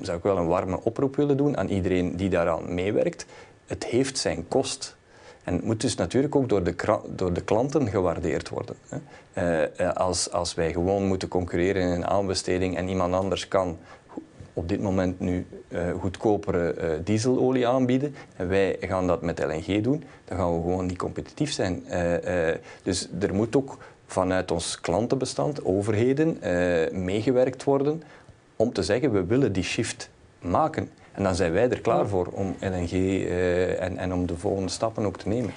zou 0.00 0.16
ik 0.16 0.22
wel 0.22 0.36
een 0.36 0.46
warme 0.46 0.80
oproep 0.82 1.16
willen 1.16 1.36
doen 1.36 1.56
aan 1.56 1.68
iedereen 1.68 2.16
die 2.16 2.28
daaraan 2.28 2.74
meewerkt. 2.74 3.26
Het 3.66 3.84
heeft 3.84 4.18
zijn 4.18 4.48
kost 4.48 4.96
En 5.48 5.54
het 5.54 5.64
moet 5.64 5.80
dus 5.80 5.94
natuurlijk 5.94 6.36
ook 6.36 6.48
door 6.48 6.62
de, 6.62 6.74
door 7.08 7.32
de 7.32 7.40
klanten 7.40 7.88
gewaardeerd 7.88 8.48
worden. 8.48 8.76
Hè. 8.88 8.98
Uh, 9.80 9.92
als, 9.92 10.32
als 10.32 10.54
wij 10.54 10.72
gewoon 10.72 11.06
moeten 11.06 11.28
concurreren 11.28 11.82
in 11.82 11.88
een 11.88 12.06
aanbesteding 12.06 12.76
en 12.76 12.88
iemand 12.88 13.14
anders 13.14 13.48
kan 13.48 13.78
op 14.52 14.68
dit 14.68 14.80
moment 14.80 15.20
nu 15.20 15.46
uh, 15.68 15.80
goedkopere 16.00 17.00
dieselolie 17.04 17.66
aanbieden 17.66 18.14
en 18.36 18.48
wij 18.48 18.76
gaan 18.80 19.06
dat 19.06 19.22
met 19.22 19.44
LNG 19.44 19.82
doen, 19.82 20.04
dan 20.24 20.38
gaan 20.38 20.54
we 20.54 20.60
gewoon 20.60 20.86
niet 20.86 20.98
competitief 20.98 21.52
zijn. 21.52 21.84
dus 22.82 23.08
er 23.20 23.34
moet 23.34 23.56
ook 23.56 23.78
vanuit 24.06 24.50
ons 24.50 24.80
klantenbestand, 24.80 25.64
overheden, 25.64 26.38
meegewerkt 27.04 27.64
worden 27.64 28.02
om 28.56 28.72
te 28.72 28.82
zeggen 28.82 29.12
we 29.12 29.24
willen 29.24 29.52
die 29.52 29.62
shift 29.62 30.10
maken. 30.40 30.90
En 31.18 31.24
dan 31.24 31.34
zijn 31.34 31.52
wij 31.52 31.70
er 31.70 31.80
klaar 31.80 32.08
voor 32.08 32.26
om 32.26 32.56
LNG 32.60 32.92
uh, 32.92 33.82
en, 33.82 33.96
en 33.96 34.12
om 34.12 34.26
de 34.26 34.36
volgende 34.36 34.70
stappen 34.70 35.04
ook 35.04 35.18
te 35.18 35.28
nemen. 35.28 35.50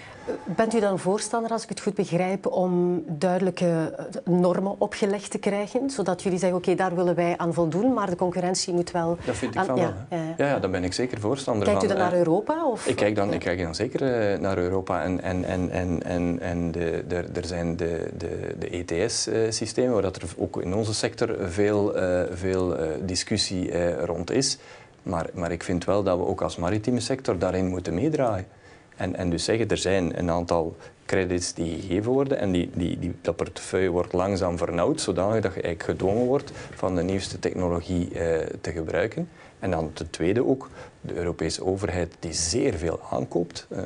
Bent 0.46 0.74
u 0.74 0.80
dan 0.80 1.00
voorstander, 1.00 1.52
als 1.52 1.64
ik 1.64 1.70
het 1.70 1.82
goed 1.82 1.94
begrijp, 1.94 2.46
om 2.48 3.04
duidelijke 3.08 3.96
normen 4.24 4.76
opgelegd 4.78 5.32
te 5.32 5.38
krijgen? 5.38 5.90
Zodat 5.90 6.24
jullie 6.24 6.40
zeggen, 6.40 6.58
oké, 6.58 6.76
daar 6.76 6.96
willen 6.96 7.16
wij 7.16 7.38
aan 7.38 7.54
voldoen, 7.54 7.94
maar 7.94 8.10
de 8.10 8.16
concurrentie 8.16 8.74
moet 8.74 8.92
wel... 8.92 9.18
Dat 9.26 9.36
vind 9.36 9.56
ik 9.56 9.62
van 9.62 9.76
ja, 9.76 9.82
wel. 9.82 10.20
Ja, 10.20 10.36
ja, 10.38 10.48
ja, 10.48 10.60
daar 10.60 10.70
ben 10.70 10.84
ik 10.84 10.94
zeker 10.94 11.20
voorstander 11.20 11.66
Kijkt 11.66 11.80
van. 11.80 11.88
Kijkt 11.88 12.02
u 12.02 12.10
dan 12.10 12.20
naar 12.20 12.26
Europa? 12.28 12.66
Of? 12.66 12.88
Ik 12.88 12.96
kijk 12.96 13.16
dan, 13.16 13.34
ik 13.34 13.40
kijk 13.40 13.62
dan 13.62 13.76
zeker 13.76 14.34
uh, 14.34 14.40
naar 14.40 14.58
Europa. 14.58 15.04
En, 15.04 15.22
en, 15.22 15.44
en, 15.44 15.70
en, 15.70 16.04
en, 16.04 16.40
en 16.40 16.72
de, 16.72 17.04
de, 17.08 17.16
er 17.16 17.46
zijn 17.46 17.78
de, 17.78 18.10
de, 18.18 18.56
de 18.60 18.70
ETS-systemen, 18.70 19.94
waar 19.94 20.02
dat 20.02 20.16
er 20.16 20.24
ook 20.38 20.62
in 20.62 20.74
onze 20.74 20.94
sector 20.94 21.36
veel, 21.40 21.98
uh, 21.98 22.22
veel 22.32 22.76
discussie 23.02 23.96
rond 24.06 24.32
is. 24.32 24.58
Maar, 25.04 25.30
maar 25.34 25.52
ik 25.52 25.64
vind 25.64 25.86
wel 25.86 26.04
dat 26.04 26.18
we 26.18 26.26
ook 26.26 26.42
als 26.42 26.56
maritieme 26.56 27.00
sector 27.00 27.38
daarin 27.38 27.68
moeten 27.68 27.94
meedraaien. 27.94 28.48
En, 28.96 29.16
en 29.16 29.30
dus 29.30 29.44
zeggen, 29.44 29.68
er 29.68 29.78
zijn 29.78 30.20
een 30.20 30.30
aantal 30.30 30.76
credits 31.06 31.54
die 31.54 31.82
gegeven 31.82 32.12
worden 32.12 32.38
en 32.38 32.52
die, 32.52 32.70
die, 32.74 33.00
die, 33.00 33.16
dat 33.22 33.36
portefeuille 33.36 33.90
wordt 33.90 34.14
langzaam 34.14 34.58
vernauwd, 34.58 35.02
zodanig 35.02 35.42
dat 35.42 35.54
je 35.54 35.62
eigenlijk 35.62 35.84
gedwongen 35.84 36.26
wordt 36.26 36.52
van 36.76 36.96
de 36.96 37.04
nieuwste 37.04 37.40
technologie 37.40 38.14
eh, 38.14 38.48
te 38.62 38.72
gebruiken. 38.72 39.30
En 39.60 39.72
dan 39.72 39.94
ten 39.94 40.10
tweede 40.10 40.46
ook 40.46 40.70
de 41.02 41.16
Europese 41.16 41.66
overheid 41.66 42.16
die 42.20 42.34
zeer 42.34 42.74
veel 42.74 43.00
aankoopt. 43.10 43.68
Uh, 43.70 43.80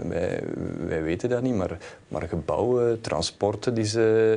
wij, 0.87 1.03
weten 1.03 1.29
dat 1.29 1.41
niet, 1.41 1.55
maar, 1.55 1.77
maar 2.07 2.21
gebouwen, 2.21 3.01
transporten 3.01 3.73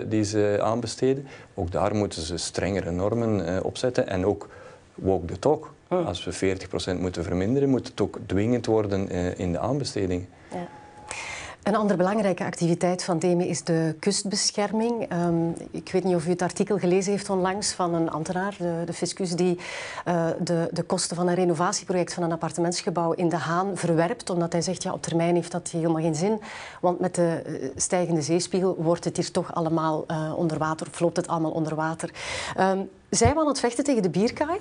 die 0.09 0.25
ze, 0.25 0.59
aanbesteden, 0.63 1.27
ook 1.55 1.71
daar 1.71 1.95
moeten 1.95 2.23
ze 2.23 2.37
strengere 2.37 2.91
normen 2.91 3.49
uh, 3.49 3.65
opzetten 3.65 4.09
en 4.09 4.27
ook 4.27 4.49
walk 4.95 5.27
the 5.27 5.39
talk. 5.39 5.73
Ah. 5.89 6.07
Als 6.07 6.25
we 6.25 6.59
40% 6.97 7.01
moeten 7.01 7.25
verminderen, 7.25 7.69
moet 7.69 7.89
het 7.89 8.01
ook 8.01 8.19
dwingend 8.27 8.67
worden 8.67 9.15
uh, 9.15 9.39
in 9.39 9.53
de 9.53 9.59
aanbesteding. 9.59 10.27
Ja. 10.53 10.69
Een 11.69 11.77
andere 11.77 11.97
belangrijke 11.97 12.45
activiteit 12.45 13.05
van 13.05 13.19
DEME 13.19 13.49
is 13.49 13.65
de 13.65 13.95
kustbescherming. 14.01 15.13
Um, 15.13 15.55
ik 15.71 15.91
weet 15.93 16.05
niet 16.05 16.15
of 16.15 16.27
u 16.27 16.31
het 16.31 16.43
artikel 16.43 16.79
gelezen 16.79 17.13
heeft 17.13 17.31
onlangs 17.31 17.73
van 17.73 17.95
een 17.95 18.11
ambtenaar, 18.11 18.55
de, 18.59 18.83
de 18.87 18.93
fiscus, 18.93 19.31
die 19.31 19.59
uh, 20.09 20.27
de, 20.41 20.69
de, 20.73 20.83
kosten 20.83 21.17
van 21.17 21.29
een 21.29 21.35
renovatieproject 21.35 22.15
van 22.15 22.23
een 22.23 22.33
appartementsgebouw 22.33 23.13
in 23.13 23.29
De 23.29 23.37
Haan 23.37 23.77
verwerpt, 23.77 24.31
omdat 24.31 24.53
hij 24.53 24.63
zegt, 24.63 24.83
ja, 24.83 24.93
op 24.93 25.03
termijn 25.03 25.35
heeft 25.35 25.53
dat 25.53 25.69
helemaal 25.69 26.03
geen 26.03 26.15
zin, 26.15 26.41
want 26.81 27.01
met 27.01 27.15
de 27.15 27.43
uh, 27.47 27.71
stijgende 27.77 28.23
zeespiegel 28.23 28.77
wordt 28.79 29.05
het 29.05 29.17
hier 29.17 29.31
toch 29.31 29.55
allemaal 29.55 30.05
uh, 30.11 30.33
onder 30.37 30.59
water, 30.59 30.87
of 30.93 31.01
loopt 31.01 31.17
het 31.17 31.29
allemaal 31.29 31.51
onder 31.51 31.75
water. 31.75 32.11
Um, 32.61 32.89
zijn 33.11 33.35
we 33.35 33.41
aan 33.41 33.47
het 33.47 33.61
vechten 33.61 33.85
tegen 33.85 34.03
de 34.03 34.11
bierkaai? 34.11 34.59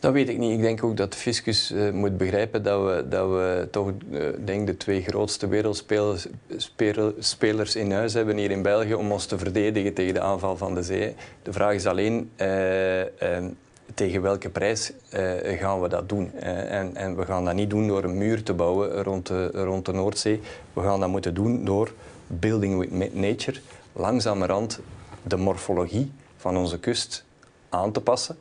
Dat 0.00 0.12
weet 0.12 0.28
ik 0.28 0.38
niet. 0.38 0.52
Ik 0.52 0.60
denk 0.60 0.84
ook 0.84 0.96
dat 0.96 1.14
fiscus 1.14 1.70
uh, 1.70 1.90
moet 1.90 2.16
begrijpen 2.16 2.62
dat 2.62 2.84
we, 2.84 3.08
dat 3.08 3.28
we 3.28 3.68
toch 3.70 3.92
uh, 4.10 4.28
denk 4.44 4.66
de 4.66 4.76
twee 4.76 5.02
grootste 5.02 5.48
wereldspelers 5.48 6.26
spelers 7.18 7.76
in 7.76 7.92
huis 7.92 8.14
hebben 8.14 8.36
hier 8.36 8.50
in 8.50 8.62
België 8.62 8.94
om 8.94 9.12
ons 9.12 9.26
te 9.26 9.38
verdedigen 9.38 9.94
tegen 9.94 10.14
de 10.14 10.20
aanval 10.20 10.56
van 10.56 10.74
de 10.74 10.82
zee. 10.82 11.14
De 11.42 11.52
vraag 11.52 11.74
is 11.74 11.86
alleen 11.86 12.30
uh, 12.36 12.46
tegen 13.94 14.22
welke 14.22 14.48
prijs 14.48 14.92
gaan 15.42 15.80
we 15.80 15.88
dat 15.88 16.08
doen. 16.08 16.32
En, 16.32 16.96
en, 16.96 17.16
we 17.16 17.24
gaan 17.24 17.44
dat 17.44 17.54
niet 17.54 17.70
doen 17.70 17.88
door 17.88 18.04
een 18.04 18.18
muur 18.18 18.42
te 18.42 18.54
bouwen 18.54 19.02
rond 19.02 19.26
de, 19.26 19.50
rond 19.50 19.86
de 19.86 19.92
Noordzee. 19.92 20.40
We 20.72 20.80
gaan 20.80 21.00
dat 21.00 21.08
moeten 21.08 21.34
doen 21.34 21.64
door 21.64 21.92
building 22.26 22.78
with 22.78 23.14
nature, 23.14 23.60
langzamerhand 23.92 24.80
de 25.22 25.36
morfologie 25.36 26.12
van 26.36 26.56
onze 26.56 26.78
kust 26.78 27.24
aan 27.68 27.92
te 27.92 28.00
passen 28.00 28.36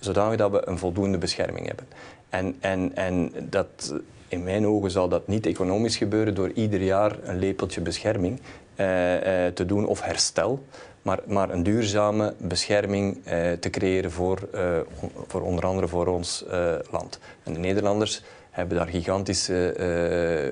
zodanig 0.00 0.38
dat 0.38 0.50
we 0.50 0.68
een 0.68 0.78
voldoende 0.78 1.18
bescherming 1.18 1.66
hebben. 1.66 1.86
En, 2.28 2.56
en, 2.60 2.96
en 2.96 3.32
dat, 3.48 3.94
in 4.28 4.42
mijn 4.42 4.66
ogen 4.66 4.90
zal 4.90 5.08
dat 5.08 5.28
niet 5.28 5.46
economisch 5.46 5.96
gebeuren 5.96 6.34
door 6.34 6.50
ieder 6.54 6.82
jaar 6.82 7.16
een 7.22 7.38
lepeltje 7.38 7.80
bescherming 7.80 8.40
eh, 8.74 9.46
eh, 9.46 9.54
te 9.54 9.66
doen 9.66 9.86
of 9.86 10.02
herstel, 10.02 10.62
maar, 11.02 11.18
maar 11.26 11.50
een 11.50 11.62
duurzame 11.62 12.34
bescherming 12.38 13.18
eh, 13.24 13.52
te 13.52 13.70
creëren 13.70 14.10
voor, 14.10 14.48
eh, 14.52 14.78
voor 15.26 15.40
onder 15.40 15.66
andere 15.66 15.88
voor 15.88 16.06
ons 16.06 16.46
eh, 16.46 16.74
land. 16.90 17.18
En 17.42 17.52
de 17.52 17.58
Nederlanders 17.58 18.22
hebben 18.50 18.76
daar 18.76 18.86
gigantische 18.86 19.74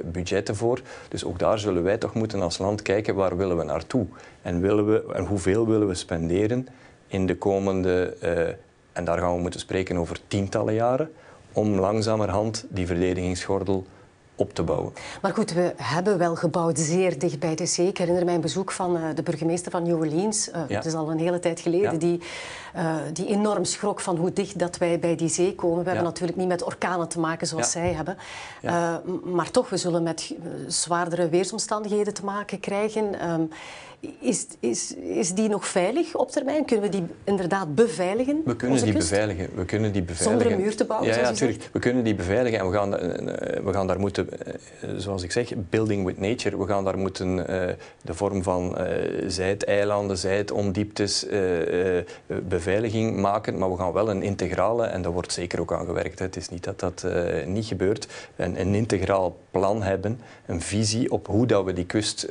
uh, 0.04 0.10
budgetten 0.12 0.56
voor. 0.56 0.80
Dus 1.08 1.24
ook 1.24 1.38
daar 1.38 1.58
zullen 1.58 1.82
wij 1.82 1.96
toch 1.96 2.14
moeten 2.14 2.42
als 2.42 2.58
land 2.58 2.82
kijken 2.82 3.14
waar 3.14 3.36
willen 3.36 3.56
we 3.56 3.64
naartoe 3.64 4.06
en, 4.42 4.60
willen 4.60 4.86
we, 4.86 5.12
en 5.14 5.24
hoeveel 5.24 5.66
willen 5.66 5.88
we 5.88 5.94
spenderen 5.94 6.68
in 7.06 7.26
de 7.26 7.36
komende 7.36 8.16
en 8.98 9.04
daar 9.04 9.18
gaan 9.18 9.34
we 9.34 9.40
moeten 9.40 9.60
spreken 9.60 9.96
over 9.96 10.20
tientallen 10.28 10.74
jaren 10.74 11.10
om 11.52 11.68
langzamerhand 11.68 12.64
die 12.68 12.86
verdedigingsgordel 12.86 13.86
op 14.34 14.54
te 14.54 14.62
bouwen. 14.62 14.92
Maar 15.22 15.32
goed, 15.32 15.52
we 15.52 15.72
hebben 15.76 16.18
wel 16.18 16.36
gebouwd 16.36 16.78
zeer 16.78 17.18
dicht 17.18 17.38
bij 17.38 17.54
de 17.54 17.66
zee. 17.66 17.86
Ik 17.86 17.98
herinner 17.98 18.24
mij 18.24 18.34
een 18.34 18.40
bezoek 18.40 18.72
van 18.72 18.96
uh, 18.96 19.02
de 19.14 19.22
burgemeester 19.22 19.70
van 19.70 19.82
New 19.82 19.98
Orleans. 19.98 20.48
Uh, 20.48 20.54
ja. 20.68 20.76
Het 20.76 20.84
is 20.84 20.94
al 20.94 21.10
een 21.10 21.18
hele 21.18 21.38
tijd 21.38 21.60
geleden. 21.60 21.92
Ja. 21.92 21.98
Die, 21.98 22.20
uh, 22.76 22.96
die 23.12 23.26
enorm 23.26 23.64
schrok 23.64 24.00
van 24.00 24.16
hoe 24.16 24.32
dicht 24.32 24.58
dat 24.58 24.78
wij 24.78 24.98
bij 24.98 25.16
die 25.16 25.28
zee 25.28 25.54
komen. 25.54 25.78
We 25.78 25.84
ja. 25.84 25.88
hebben 25.88 26.04
natuurlijk 26.04 26.38
niet 26.38 26.48
met 26.48 26.62
orkanen 26.62 27.08
te 27.08 27.20
maken 27.20 27.46
zoals 27.46 27.70
zij 27.70 27.92
hebben. 27.92 28.16
maar 29.24 29.50
toch, 29.50 29.68
we 29.68 29.76
zullen 29.76 30.02
met 30.02 30.34
zwaardere 30.66 31.28
weersomstandigheden 31.28 32.14
te 32.14 32.24
maken 32.24 32.60
krijgen. 32.60 33.30
Um, 33.30 33.50
is, 34.20 34.46
is, 34.60 34.94
is 34.94 35.34
die 35.34 35.48
nog 35.48 35.66
veilig 35.66 36.14
op 36.14 36.30
termijn? 36.30 36.64
Kunnen 36.64 36.90
we 36.90 36.96
die 36.96 37.06
inderdaad 37.24 37.74
beveiligen? 37.74 38.42
We 38.44 38.56
kunnen 38.56 38.84
die 38.84 38.92
kust? 38.92 39.10
beveiligen. 39.10 39.48
We 39.54 39.64
kunnen 39.64 39.92
die 39.92 40.02
beveiligen. 40.02 40.40
Zonder 40.40 40.58
een 40.58 40.64
muur 40.64 40.76
te 40.76 40.84
bouwen? 40.84 41.08
Ja, 41.08 41.16
ja 41.16 41.22
natuurlijk. 41.22 41.68
We 41.72 41.78
kunnen 41.78 42.04
die 42.04 42.14
beveiligen 42.14 42.58
en 42.58 42.70
we 42.70 42.76
gaan, 42.76 42.90
we 43.64 43.72
gaan 43.72 43.86
daar 43.86 44.00
moeten, 44.00 44.28
zoals 44.96 45.22
ik 45.22 45.32
zeg, 45.32 45.52
building 45.56 46.06
with 46.06 46.18
nature. 46.18 46.58
We 46.58 46.66
gaan 46.66 46.84
daar 46.84 46.98
moeten 46.98 47.36
de 48.02 48.14
vorm 48.14 48.42
van 48.42 48.76
zijdeilanden, 49.26 50.18
zijdomdieptes, 50.18 51.26
beveiliging 52.48 53.16
maken. 53.16 53.58
Maar 53.58 53.70
we 53.70 53.76
gaan 53.76 53.92
wel 53.92 54.10
een 54.10 54.22
integrale, 54.22 54.86
en 54.86 55.02
daar 55.02 55.12
wordt 55.12 55.32
zeker 55.32 55.60
ook 55.60 55.72
aan 55.72 55.86
gewerkt. 55.86 56.18
Het 56.18 56.36
is 56.36 56.48
niet 56.48 56.64
dat 56.64 56.80
dat 56.80 57.06
niet 57.46 57.66
gebeurt. 57.66 58.08
Een, 58.36 58.60
een 58.60 58.74
integraal 58.74 59.36
plan 59.50 59.82
hebben, 59.82 60.20
een 60.46 60.60
visie 60.60 61.10
op 61.10 61.26
hoe 61.26 61.46
dat 61.46 61.64
we 61.64 61.72
die 61.72 61.86
kust 61.86 62.26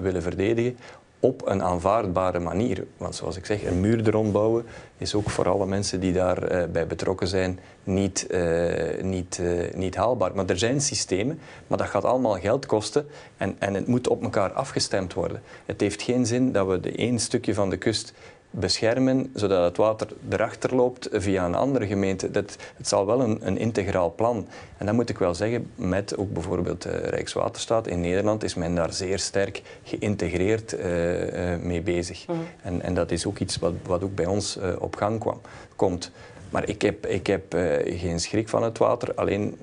willen 0.00 0.22
verdedigen 0.22 0.76
op 1.22 1.46
een 1.46 1.62
aanvaardbare 1.62 2.38
manier. 2.38 2.86
Want 2.96 3.14
zoals 3.14 3.36
ik 3.36 3.46
zeg, 3.46 3.64
een 3.64 3.80
muur 3.80 4.06
erom 4.06 4.32
bouwen 4.32 4.64
is 4.98 5.14
ook 5.14 5.30
voor 5.30 5.48
alle 5.48 5.66
mensen 5.66 6.00
die 6.00 6.12
daarbij 6.12 6.64
uh, 6.64 6.70
bij 6.72 6.86
betrokken 6.86 7.28
zijn 7.28 7.58
niet, 7.84 8.26
uh, 8.30 9.02
niet, 9.02 9.38
uh, 9.42 9.74
niet 9.74 9.96
haalbaar. 9.96 10.34
Maar 10.34 10.46
er 10.46 10.58
zijn 10.58 10.80
systemen, 10.80 11.38
maar 11.66 11.78
dat 11.78 11.86
gaat 11.86 12.04
allemaal 12.04 12.38
geld 12.38 12.66
kosten 12.66 13.06
en, 13.36 13.56
en 13.58 13.74
het 13.74 13.86
moet 13.86 14.08
op 14.08 14.22
elkaar 14.22 14.52
afgestemd 14.52 15.14
worden. 15.14 15.42
Het 15.66 15.80
heeft 15.80 16.02
geen 16.02 16.26
zin 16.26 16.52
dat 16.52 16.66
we 16.66 16.80
de 16.80 16.92
één 16.92 17.18
stukje 17.18 17.54
van 17.54 17.70
de 17.70 17.76
kust 17.76 18.12
beschermen, 18.54 19.30
zodat 19.34 19.64
het 19.64 19.76
water 19.76 20.08
erachter 20.28 20.74
loopt 20.74 21.08
via 21.12 21.44
een 21.44 21.54
andere 21.54 21.86
gemeente. 21.86 22.30
Dat, 22.30 22.56
het 22.76 22.88
zal 22.88 23.06
wel 23.06 23.20
een, 23.20 23.46
een 23.46 23.58
integraal 23.58 24.14
plan. 24.14 24.48
En 24.78 24.86
dat 24.86 24.94
moet 24.94 25.08
ik 25.08 25.18
wel 25.18 25.34
zeggen, 25.34 25.70
met 25.74 26.16
ook 26.16 26.32
bijvoorbeeld 26.32 26.86
uh, 26.86 26.92
Rijkswaterstaat 26.92 27.86
in 27.86 28.00
Nederland 28.00 28.44
is 28.44 28.54
men 28.54 28.74
daar 28.74 28.92
zeer 28.92 29.18
sterk 29.18 29.62
geïntegreerd 29.82 30.74
uh, 30.74 31.52
uh, 31.52 31.60
mee 31.60 31.80
bezig. 31.80 32.26
Mm. 32.26 32.36
En, 32.62 32.82
en 32.82 32.94
dat 32.94 33.10
is 33.10 33.26
ook 33.26 33.38
iets 33.38 33.56
wat, 33.56 33.72
wat 33.86 34.02
ook 34.02 34.14
bij 34.14 34.26
ons 34.26 34.58
op 34.78 34.96
gang 34.96 35.20
kwam, 35.20 35.40
komt. 35.76 36.10
Maar 36.50 36.68
ik 36.68 36.82
heb, 36.82 37.06
ik 37.06 37.26
heb 37.26 37.42
geen 37.84 38.20
schrik 38.20 38.48
van 38.48 38.62
het 38.62 38.78
water, 38.78 39.14
alleen 39.14 39.56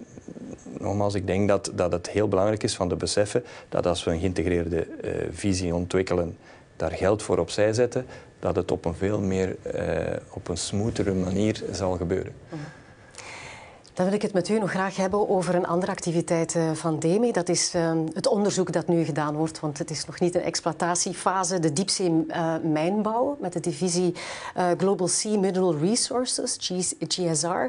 nogmaals, 0.80 1.14
ik 1.14 1.28
denk 1.28 1.48
dat, 1.48 1.72
dat 1.74 1.92
het 1.92 2.10
heel 2.10 2.28
belangrijk 2.28 2.64
is 2.64 2.76
van 2.76 2.90
te 2.90 2.96
beseffen 2.96 3.44
dat 3.70 3.86
als 3.86 4.04
we 4.04 4.12
een 4.12 4.20
geïntegreerde 4.20 4.88
visie 5.32 5.76
ontwikkelen, 5.76 6.38
daar 6.76 6.92
geld 6.92 7.24
voor 7.24 7.38
opzij 7.38 7.74
zetten, 7.74 8.06
dat 8.40 8.56
het 8.56 8.72
op 8.72 8.86
een 8.86 8.96
veel 8.96 9.20
meer, 9.20 9.56
uh, 9.76 10.18
op 10.30 10.48
een 10.48 10.58
smoothere 10.58 11.14
manier 11.14 11.64
zal 11.72 11.98
gebeuren. 11.98 12.34
Dan 13.94 14.06
wil 14.06 14.16
ik 14.16 14.22
het 14.22 14.34
met 14.34 14.50
u 14.50 14.60
nog 14.60 14.70
graag 14.70 14.96
hebben 14.96 15.30
over 15.30 15.56
een 15.56 15.66
andere 15.66 15.92
activiteit 15.92 16.56
uh, 16.56 16.72
van 16.72 17.00
DEME. 17.00 17.32
Dat 17.32 17.50
is 17.50 17.76
uh, 17.76 17.92
het 18.14 18.28
onderzoek 18.28 18.72
dat 18.72 18.88
nu 18.88 19.04
gedaan 19.04 19.36
wordt, 19.36 19.60
want 19.60 19.78
het 19.78 19.90
is 19.90 20.06
nog 20.06 20.20
niet 20.20 20.36
een 20.36 20.42
exploitatiefase. 20.42 21.60
De 21.60 21.74
diepzee-mijnbouw 21.74 23.38
met 23.40 23.54
de 23.54 23.60
divisie 23.60 24.16
Global 24.78 25.08
Sea 25.08 25.38
Mineral 25.38 25.78
Resources, 25.78 26.58
GSR. 27.08 27.68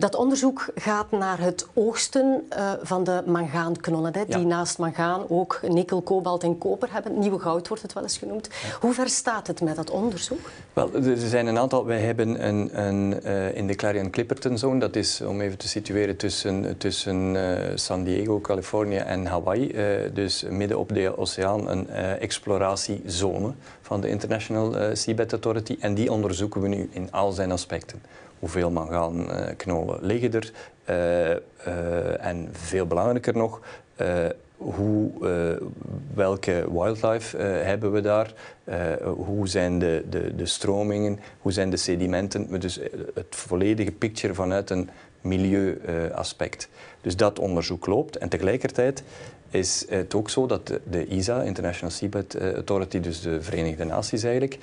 Dat 0.00 0.14
onderzoek 0.14 0.68
gaat 0.74 1.10
naar 1.10 1.40
het 1.40 1.66
oogsten 1.74 2.46
uh, 2.56 2.72
van 2.82 3.04
de 3.04 3.22
mangaanknollen, 3.26 4.12
hè, 4.14 4.24
die 4.26 4.46
naast 4.46 4.78
mangaan 4.78 5.24
ook 5.28 5.60
nikkel, 5.68 6.02
kobalt 6.02 6.42
en 6.42 6.58
koper 6.58 6.88
hebben. 6.92 7.18
Nieuwe 7.18 7.38
goud 7.38 7.68
wordt 7.68 7.82
het 7.82 7.92
wel 7.92 8.02
eens 8.02 8.18
genoemd. 8.18 8.48
Hoe 8.80 8.92
ver 8.92 9.08
staat 9.08 9.46
het 9.46 9.60
met 9.60 9.76
dat 9.76 9.90
onderzoek? 9.90 10.50
Wel, 10.72 10.94
er 10.94 11.16
zijn 11.16 11.46
een 11.46 11.58
aantal. 11.58 11.86
Wij 11.86 12.00
hebben 12.00 12.46
een, 12.46 12.86
een 12.86 13.20
uh, 13.24 13.56
in 13.56 13.66
de 13.66 13.74
Clarion-Clipperton 13.74 14.58
Zone, 14.58 14.80
dat 14.80 14.96
is 14.96 15.20
om 15.20 15.40
even 15.40 15.58
te 15.58 15.68
situeren 15.68 16.16
tussen, 16.16 16.76
tussen 16.76 17.34
uh, 17.34 17.58
San 17.74 18.04
Diego, 18.04 18.40
Californië 18.40 18.96
en 18.96 19.26
Hawaii, 19.26 19.74
dus 20.12 20.44
midden 20.48 20.78
op 20.78 20.88
de 20.88 21.18
oceaan, 21.18 21.68
een 21.68 21.88
exploratiezone 22.18 23.52
van 23.88 24.00
de 24.00 24.08
International 24.08 24.96
Seabed 24.96 25.32
Authority. 25.32 25.76
En 25.80 25.94
die 25.94 26.12
onderzoeken 26.12 26.60
we 26.60 26.68
nu 26.68 26.88
in 26.92 27.12
al 27.12 27.32
zijn 27.32 27.52
aspecten 27.52 28.02
hoeveel 28.38 28.70
mangaanknolen 28.70 29.98
liggen 30.00 30.32
er. 30.32 30.52
Uh, 30.88 32.24
en 32.24 32.48
veel 32.52 32.86
belangrijker 32.86 33.36
nog, 33.36 33.60
uh, 34.00 34.26
hoe, 34.56 35.10
welke 36.14 36.66
wildlife 36.72 37.36
hebben 37.36 37.92
we 37.92 38.00
daar? 38.00 38.34
hoe 39.02 39.48
zijn 39.48 39.78
de, 39.78 40.04
de, 40.10 40.34
de 40.36 40.46
stromingen? 40.46 41.18
Hoe 41.40 41.52
zijn 41.52 41.70
de 41.70 41.76
sedimenten? 41.76 42.60
Dus 42.60 42.80
het 43.14 43.26
volledige 43.28 43.92
picture 43.92 44.34
vanuit 44.34 44.70
een 44.70 44.90
milieuaspect. 45.20 46.68
dus 47.00 47.16
dat 47.16 47.38
onderzoek 47.38 47.86
loopt. 47.86 48.16
En 48.16 48.28
tegelijkertijd 48.28 49.02
is 49.50 49.84
het 49.88 50.14
ook 50.14 50.30
zo 50.30 50.46
dat 50.46 50.72
de, 50.90 51.06
ISA, 51.06 51.42
International 51.42 51.90
Seabed 51.90 52.40
Authority, 52.54 53.00
dus 53.00 53.20
de 53.20 53.42
Verenigde 53.42 53.84
Naties 53.84 54.22
eigenlijk, 54.22 54.58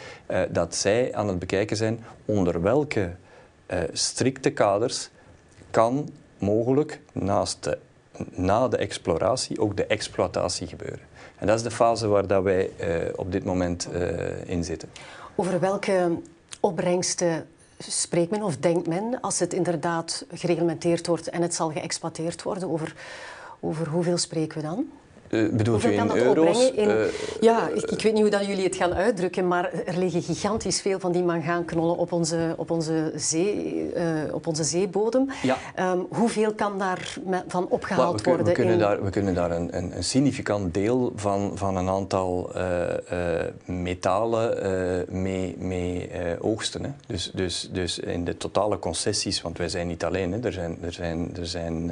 dat 0.49 0.75
zij 0.75 1.15
aan 1.15 1.27
het 1.27 1.39
bekijken 1.39 1.77
zijn 1.77 2.03
onder 2.25 2.61
welke 2.61 3.11
uh, 3.67 3.79
strikte 3.91 4.49
kaders 4.49 5.09
kan 5.71 6.09
mogelijk 6.37 6.99
naast 7.11 7.63
de, 7.63 7.77
na 8.29 8.67
de 8.67 8.77
exploratie 8.77 9.59
ook 9.59 9.77
de 9.77 9.85
exploitatie 9.85 10.67
gebeuren. 10.67 10.99
En 11.37 11.47
dat 11.47 11.55
is 11.55 11.63
de 11.63 11.71
fase 11.71 12.07
waar 12.07 12.27
dat 12.27 12.43
wij 12.43 12.69
uh, 12.79 12.87
op 13.15 13.31
dit 13.31 13.43
moment 13.43 13.87
in 14.45 14.63
zitten. 14.63 14.89
Over 15.35 15.59
welke 15.59 16.17
opbrengsten 16.59 17.47
spreekt 17.77 18.31
men 18.31 18.43
of 18.43 18.57
denkt 18.57 18.87
men 18.87 19.21
als 19.21 19.39
het 19.39 19.53
inderdaad 19.53 20.25
gereglementeerd 20.33 21.07
wordt 21.07 21.29
en 21.29 21.41
het 21.41 21.55
zal 21.55 21.71
geëxploiteerd 21.71 22.43
worden? 22.43 22.69
Over, 22.69 22.95
over 23.65 23.87
hoeveel 23.87 24.17
spreken 24.17 24.61
we 24.61 24.67
dan? 24.67 24.85
Uh, 25.29 25.49
bedoelt 25.51 25.83
u 25.83 25.91
in 25.91 26.11
euro's? 26.11 26.71
In, 26.71 26.89
uh, 26.89 26.95
ja, 27.41 27.69
ik, 27.69 27.83
ik, 27.83 28.01
weet 28.01 28.13
niet 28.13 28.21
hoe 28.21 28.31
dat 28.31 28.45
jullie 28.45 28.63
het 28.63 28.75
gaan 28.75 28.93
uitdrukken, 28.93 29.47
maar 29.47 29.73
er 29.85 29.97
liggen 29.97 30.21
gigantisch 30.21 30.81
veel 30.81 30.99
van 30.99 31.11
die 31.11 31.23
mangaanknollen 31.23 31.97
op 31.97 32.11
onze, 32.11 32.53
op 32.57 32.71
onze, 32.71 33.11
zee, 33.15 33.91
uh, 33.95 34.33
op 34.33 34.47
onze 34.47 34.63
zeebodem. 34.63 35.29
Ja. 35.41 35.57
Um, 35.91 36.05
hoeveel 36.09 36.53
kan 36.53 36.79
daarvan 36.79 37.67
opgehaald 37.69 38.21
well, 38.21 38.23
we 38.23 38.29
worden? 38.29 38.45
We 38.45 38.51
kunnen, 38.51 38.73
in... 38.73 38.79
daar, 38.79 39.03
we 39.03 39.09
kunnen 39.09 39.33
daar 39.33 39.51
een, 39.51 39.77
een, 39.77 39.95
een, 39.95 40.03
significant 40.03 40.73
deel 40.73 41.13
van, 41.15 41.51
van 41.55 41.77
een 41.77 41.89
aantal 41.89 42.51
metalen 43.65 44.57
mee, 45.21 45.55
mee 45.59 46.09
oogsten. 46.39 46.83
Hè. 46.83 46.89
Dus, 47.07 47.31
dus, 47.33 47.69
dus 47.71 47.99
in 47.99 48.25
de 48.25 48.37
totale 48.37 48.79
concessies, 48.79 49.41
want 49.41 49.57
wij 49.57 49.69
zijn 49.69 49.87
niet 49.87 50.03
alleen, 50.03 50.31
hè. 50.31 50.39
er 50.39 50.53
zijn, 50.53 50.77
er 50.81 50.93
zijn, 50.93 51.29
er 51.37 51.47
zijn 51.47 51.91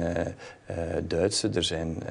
Duitse, 1.06 1.48
er 1.54 1.64
zijn 1.64 2.02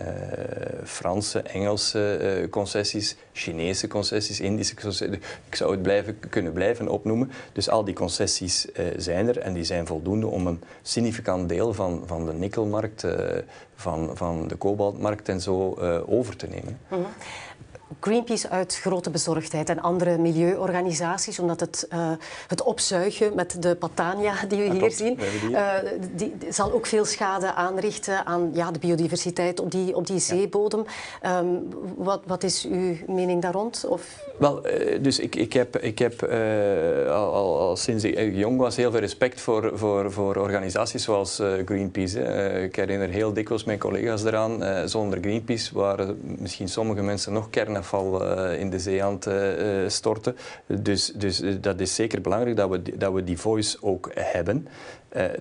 Franse 0.83 1.13
Franse, 1.13 1.41
Engelse 1.41 2.19
uh, 2.41 2.49
concessies, 2.49 3.15
Chinese 3.33 3.87
concessies, 3.87 4.39
Indische 4.39 4.75
concessies. 4.75 5.17
Ik 5.47 5.55
zou 5.55 5.71
het 5.71 5.81
blijven, 5.81 6.19
kunnen 6.29 6.53
blijven 6.53 6.87
opnoemen. 6.87 7.31
Dus 7.53 7.69
al 7.69 7.83
die 7.83 7.93
concessies 7.93 8.65
uh, 8.65 8.85
zijn 8.97 9.27
er 9.27 9.37
en 9.37 9.53
die 9.53 9.63
zijn 9.63 9.87
voldoende 9.87 10.27
om 10.27 10.47
een 10.47 10.61
significant 10.81 11.49
deel 11.49 11.73
van, 11.73 12.03
van 12.05 12.25
de 12.25 12.33
nikkelmarkt, 12.33 13.03
uh, 13.03 13.13
van, 13.75 14.11
van 14.13 14.47
de 14.47 14.55
kobaltmarkt 14.55 15.29
en 15.29 15.41
zo 15.41 15.73
over 16.07 16.35
te 16.35 16.47
nemen. 16.47 16.79
-hmm. 16.87 17.05
Greenpeace 17.99 18.49
uit 18.49 18.75
grote 18.75 19.09
bezorgdheid 19.09 19.69
en 19.69 19.81
andere 19.81 20.17
milieuorganisaties, 20.17 21.39
omdat 21.39 21.59
het, 21.59 21.87
uh, 21.93 22.11
het 22.47 22.63
opzuigen 22.63 23.35
met 23.35 23.61
de 23.61 23.75
Patania 23.75 24.33
die 24.47 24.57
we 24.57 24.77
hier 24.77 24.91
zien, 24.91 25.19
uh, 25.51 25.73
die, 26.15 26.33
die, 26.37 26.51
zal 26.51 26.71
ook 26.71 26.85
veel 26.85 27.05
schade 27.05 27.53
aanrichten 27.53 28.25
aan 28.25 28.49
ja, 28.53 28.71
de 28.71 28.79
biodiversiteit 28.79 29.59
op 29.59 29.71
die, 29.71 29.95
op 29.95 30.07
die 30.07 30.19
zeebodem. 30.19 30.85
Ja. 31.21 31.39
Um, 31.39 31.69
wat, 31.97 32.21
wat 32.25 32.43
is 32.43 32.67
uw 32.71 32.95
mening 33.07 33.41
daar 33.41 33.53
rond? 33.53 33.85
Of? 33.87 34.23
Wel, 34.39 34.67
uh, 34.67 35.03
dus 35.03 35.19
ik, 35.19 35.35
ik 35.35 35.53
heb, 35.53 35.77
ik 35.77 35.99
heb 35.99 36.23
al, 37.09 37.33
al, 37.33 37.59
al, 37.59 37.75
sinds 37.75 38.03
ik 38.03 38.35
jong 38.35 38.57
was 38.59 38.75
heel 38.75 38.91
veel 38.91 38.99
respect 38.99 39.41
voor, 39.41 39.71
voor, 39.73 40.11
voor 40.11 40.35
organisaties 40.35 41.03
zoals 41.03 41.41
Greenpeace. 41.65 42.19
ik 42.63 42.75
herinner 42.75 43.09
heel 43.09 43.33
dikwijls 43.33 43.63
mijn 43.63 43.79
collega's 43.79 44.23
eraan. 44.23 44.89
zonder 44.89 45.19
Greenpeace 45.19 45.73
waren 45.73 46.19
misschien 46.21 46.69
sommige 46.69 47.01
mensen 47.01 47.33
nog 47.33 47.49
kernafval 47.49 47.82
uh, 47.91 48.59
in 48.59 48.69
de 48.69 48.79
zee 48.79 49.03
aan 49.03 49.19
te 49.19 49.81
uh, 49.83 49.89
storten. 49.89 50.35
Dus, 50.65 51.05
dus 51.15 51.41
dat 51.61 51.79
is 51.79 51.95
zeker 51.95 52.21
belangrijk 52.21 52.55
dat 52.55 52.69
we, 52.69 52.97
dat 52.97 53.13
we 53.13 53.23
die 53.23 53.39
voice 53.39 53.77
ook 53.81 54.11
hebben. 54.13 54.67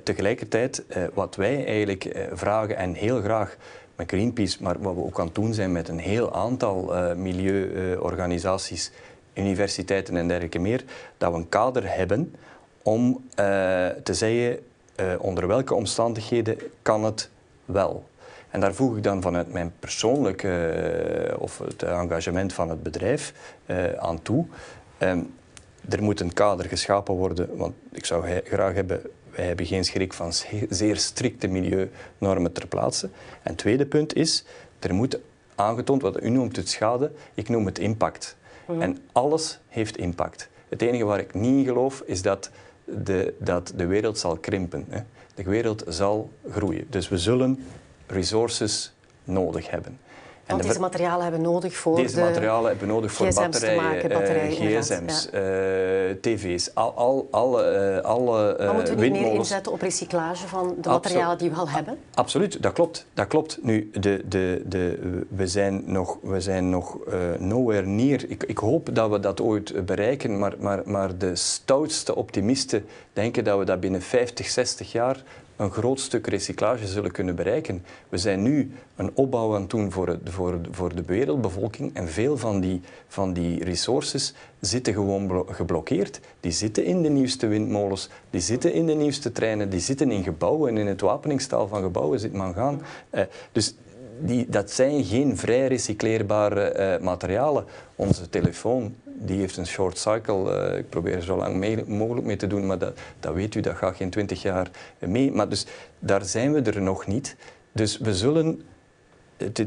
tegelijkertijd, 0.03 0.85
wat 1.15 1.37
wij 1.37 1.67
eigenlijk 1.67 2.29
vragen 2.33 2.77
en 2.77 2.95
heel 2.95 3.21
graag 3.21 3.57
met 3.97 4.11
Greenpeace, 4.11 4.63
maar 4.63 4.81
wat 4.81 4.95
we 4.95 5.01
ook 5.01 5.21
aan 5.21 5.27
het 5.27 5.35
doen 5.35 5.55
zijn 5.55 5.73
met 5.73 5.89
een 5.89 5.99
heel 5.99 6.35
aantal 6.35 6.93
milieuorganisaties, 7.17 8.91
universiteiten 9.35 10.17
en 10.17 10.29
dergelijke 10.29 10.59
meer, 10.59 10.85
dat 11.19 11.33
we 11.33 11.39
een 11.39 11.49
kader 11.49 11.95
hebben 11.97 12.35
om 12.83 13.25
te 14.03 14.15
zeggen 14.15 14.59
onder 15.19 15.47
welke 15.47 15.75
omstandigheden 15.75 16.59
kan 16.83 17.05
het 17.05 17.31
wel. 17.65 18.05
En 18.53 18.61
daar 18.61 18.75
voeg 18.75 18.97
ik 18.97 19.03
dan 19.03 19.23
vanuit 19.23 19.53
mijn 19.53 19.73
persoonlijke 19.79 20.75
uh, 21.31 21.41
of 21.41 21.59
het 21.59 21.83
engagement 21.83 22.53
van 22.53 22.69
het 22.69 22.83
bedrijf 22.83 23.33
uh, 23.67 23.93
aan 23.93 24.23
toe. 24.23 24.47
Um, 24.99 25.35
er 25.89 26.03
moet 26.03 26.21
een 26.21 26.33
kader 26.33 26.67
geschapen 26.69 27.15
worden, 27.15 27.57
want 27.57 27.75
ik 27.93 28.05
zou 28.05 28.41
graag 28.45 28.75
hebben, 28.75 29.01
wij 29.31 29.47
hebben 29.47 29.67
geen 29.67 29.85
schrik 29.85 30.13
van 30.13 30.33
zeer 30.69 30.97
strikte 30.97 31.47
milieunormen 31.47 32.53
ter 32.53 32.67
plaatse. 32.67 33.07
En 33.43 33.51
het 33.51 33.59
tweede 33.59 33.87
punt 33.87 34.15
is, 34.15 34.45
er 34.79 34.95
moet 34.95 35.19
aangetoond, 35.55 36.03
wat 36.03 36.23
u 36.23 36.31
noemt 36.31 36.57
het 36.57 36.69
schade, 36.69 37.13
ik 37.35 37.49
noem 37.49 37.67
het 37.67 37.79
impact. 37.79 38.37
Mm 38.67 38.75
-hmm. 38.75 38.83
En 38.83 38.99
alles 39.13 39.59
heeft 39.69 39.97
impact. 39.97 40.49
Het 40.69 40.83
enige 40.83 41.05
waar 41.05 41.19
ik 41.19 41.35
niet 41.35 41.59
in 41.59 41.65
geloof, 41.65 42.03
is 42.07 42.23
dat 42.23 42.51
de, 42.85 43.35
dat 43.39 43.73
de 43.77 43.87
wereld 43.87 44.19
zal 44.19 44.37
krimpen. 44.37 44.85
Hè. 44.89 45.01
De 45.35 45.43
wereld 45.43 45.85
zal 45.89 46.31
groeien. 46.51 46.87
Dus 46.91 47.09
we 47.09 47.19
zullen 47.19 47.65
resources 48.13 48.93
nodig 49.25 49.71
hebben. 49.71 49.99
En 50.47 50.57
Want 50.57 50.69
deze 50.69 50.81
materialen 50.81 51.23
hebben 51.23 51.41
nodig 51.41 51.77
voor 51.77 51.97
Deze 51.97 52.15
de 52.15 52.21
materialen 52.21 52.71
hebben 52.71 52.89
nodig 52.89 53.13
voor 53.13 53.35
batterijen, 53.35 53.83
maken, 53.83 54.09
batterijen 54.09 54.83
gsm's, 54.83 55.29
ja. 55.33 55.39
uh, 56.09 56.15
tv's, 56.21 56.75
al, 56.75 56.95
al, 56.97 57.29
alle, 57.31 57.97
uh, 57.97 58.05
alle 58.05 58.57
Maar 58.59 58.75
moeten 58.75 58.97
we 58.97 59.07
niet 59.07 59.23
meer 59.23 59.33
inzetten 59.33 59.73
op 59.73 59.81
recyclage 59.81 60.49
van 60.49 60.75
de 60.81 60.89
materialen 60.89 61.39
die 61.39 61.51
we 61.51 61.57
al 61.57 61.69
hebben? 61.69 61.99
Absoluut, 62.15 62.63
dat 62.63 62.73
klopt. 62.73 63.07
Dat 63.15 63.27
klopt. 63.27 63.59
Nu, 63.63 63.91
de, 63.93 64.23
de, 64.29 64.63
de, 64.67 64.99
we 65.29 65.47
zijn 65.47 65.83
nog, 65.87 66.19
we 66.23 66.41
zijn 66.41 66.71
nog 66.71 66.99
nowhere 67.39 67.87
near. 67.87 68.25
Ik, 68.29 68.43
ik 68.45 68.59
hoop 68.59 68.95
dat 68.95 69.11
we 69.11 69.21
dat 69.21 69.41
ooit 69.41 69.87
bereiken, 69.87 70.39
maar, 70.39 70.55
maar, 70.59 70.83
maar 70.85 71.19
de 71.19 71.37
stoutste 71.37 72.17
optimisten 72.17 72.87
denken 73.13 73.45
dat 73.45 73.59
we 73.59 73.65
dat 73.65 73.81
binnen 73.81 74.03
50, 74.03 74.49
60 74.49 74.93
jaar 74.93 75.23
een 75.57 75.71
groot 75.71 76.01
stuk 76.01 76.27
recyclage 76.27 76.87
zullen 76.87 77.11
kunnen 77.11 77.35
bereiken. 77.35 77.85
We 78.09 78.19
zijn 78.19 78.43
nu 78.43 78.73
een 78.97 79.11
opbouw 79.15 79.55
aan 79.55 79.61
het 79.61 79.71
doen 79.71 79.93
voor, 79.93 80.09
het, 80.09 80.21
voor, 80.71 80.95
de 80.95 81.03
wereldbevolking 81.03 81.95
en 81.95 82.09
veel 82.09 82.37
van 82.37 82.61
die, 82.61 82.81
van 83.09 83.33
die 83.33 83.65
resources 83.65 84.35
zitten 84.61 84.93
gewoon 84.93 85.47
geblokkeerd. 85.51 86.21
Die 86.41 86.53
zitten 86.53 86.85
in 86.85 87.03
de 87.03 87.09
nieuwste 87.09 87.47
windmolens, 87.47 88.09
die 88.31 88.41
zitten 88.41 88.73
in 88.73 88.87
de 88.87 88.95
nieuwste 88.95 89.33
treinen, 89.33 89.71
die 89.71 89.81
zitten 89.81 90.11
in 90.11 90.23
gebouwen 90.23 90.71
en 90.71 90.77
in 90.77 90.87
het 90.87 91.01
wapeningstaal 91.01 91.69
van 91.69 91.83
gebouwen 91.83 92.21
zit 92.21 92.33
mangaan. 92.33 92.83
Uh, 93.11 93.21
dus 93.53 93.75
die, 94.21 94.47
dat 94.49 94.71
zijn 94.71 95.05
geen 95.05 95.37
vrij 95.37 95.67
recycleerbare 95.67 96.97
uh, 96.99 97.05
materialen. 97.05 97.65
Onze 97.97 98.29
telefoon 98.29 98.95
die 99.25 99.39
heeft 99.39 99.57
een 99.57 99.67
short 99.67 99.99
cycle. 99.99 100.71
Uh, 100.73 100.79
ik 100.79 100.89
probeer 100.89 101.15
er 101.15 101.23
zo 101.23 101.37
lang 101.37 101.57
mee, 101.57 101.85
mogelijk 101.87 102.27
mee 102.27 102.37
te 102.37 102.47
doen, 102.47 102.67
maar 102.67 102.79
dat, 102.79 102.99
dat 103.21 103.35
weet 103.35 103.55
u, 103.55 103.61
dat 103.61 103.77
gaat 103.77 103.97
geen 103.97 104.11
twintig 104.11 104.43
jaar 104.43 104.71
mee. 104.99 105.33
Maar 105.33 105.49
dus 105.49 105.67
daar 105.99 106.25
zijn 106.25 106.53
we 106.53 106.61
er 106.61 106.83
nog 106.83 107.07
niet. 107.07 107.37
Dus 107.73 107.99
we 107.99 108.15
zullen 108.15 108.63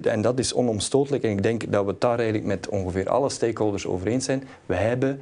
en 0.01 0.21
dat 0.21 0.39
is 0.39 0.53
onomstotelijk. 0.53 1.23
En 1.23 1.29
ik 1.29 1.43
denk 1.43 1.71
dat 1.71 1.85
we 1.85 1.91
het 1.91 2.01
daar 2.01 2.17
eigenlijk 2.17 2.47
met 2.47 2.67
ongeveer 2.67 3.09
alle 3.09 3.29
stakeholders 3.29 3.85
over 3.85 4.07
eens 4.07 4.25
zijn. 4.25 4.47
We 4.65 4.75
hebben 4.75 5.21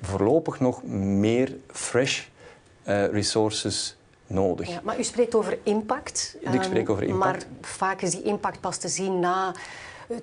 voorlopig 0.00 0.60
nog 0.60 0.84
meer 0.84 1.56
fresh 1.66 2.24
uh, 2.88 3.06
resources 3.06 3.96
nodig. 4.26 4.68
Ja, 4.68 4.80
maar 4.82 4.98
u 4.98 5.04
spreekt 5.04 5.34
over 5.34 5.58
impact. 5.62 6.36
Ik 6.52 6.62
spreek 6.62 6.90
over 6.90 7.02
impact. 7.02 7.46
Maar 7.46 7.46
vaak 7.60 8.02
is 8.02 8.10
die 8.10 8.22
impact 8.22 8.60
pas 8.60 8.76
te 8.78 8.88
zien 8.88 9.20
na 9.20 9.54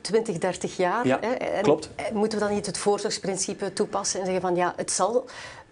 20, 0.01 0.37
30 0.37 0.77
jaar. 0.77 1.07
Ja, 1.07 1.17
hè? 1.21 1.31
En 1.31 1.63
klopt. 1.63 1.89
Moeten 2.13 2.39
we 2.39 2.45
dan 2.45 2.53
niet 2.53 2.65
het 2.65 2.77
voorzorgsprincipe 2.77 3.73
toepassen 3.73 4.19
en 4.19 4.25
zeggen 4.25 4.41
van 4.41 4.55
ja, 4.55 4.73
het 4.75 4.91
zal 4.91 5.25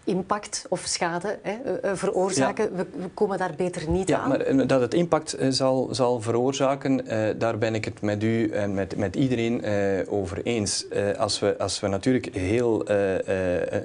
impact 0.03 0.65
of 0.69 0.81
schade 0.85 1.39
hè, 1.41 1.51
eh, 1.51 1.91
veroorzaken. 1.93 2.75
We, 2.75 2.85
we, 2.95 3.07
komen 3.13 3.37
daar 3.37 3.53
beter 3.57 3.89
niet 3.89 4.07
ja, 4.07 4.19
aan. 4.19 4.29
Maar 4.29 4.67
dat 4.67 4.81
het 4.81 4.93
impact 4.93 5.37
zal, 5.49 5.87
zal 5.91 6.21
veroorzaken, 6.21 7.05
daar 7.39 7.57
ben 7.57 7.75
ik 7.75 7.85
het 7.85 8.01
met 8.01 8.23
u 8.23 8.49
en 8.49 8.73
met, 8.73 8.97
met 8.97 9.15
iedereen 9.15 9.65
over 10.07 10.41
eens. 10.43 10.85
als, 11.17 11.39
we, 11.39 11.57
als 11.57 11.79
we 11.79 11.87
natuurlijk 11.87 12.35
heel, 12.35 12.85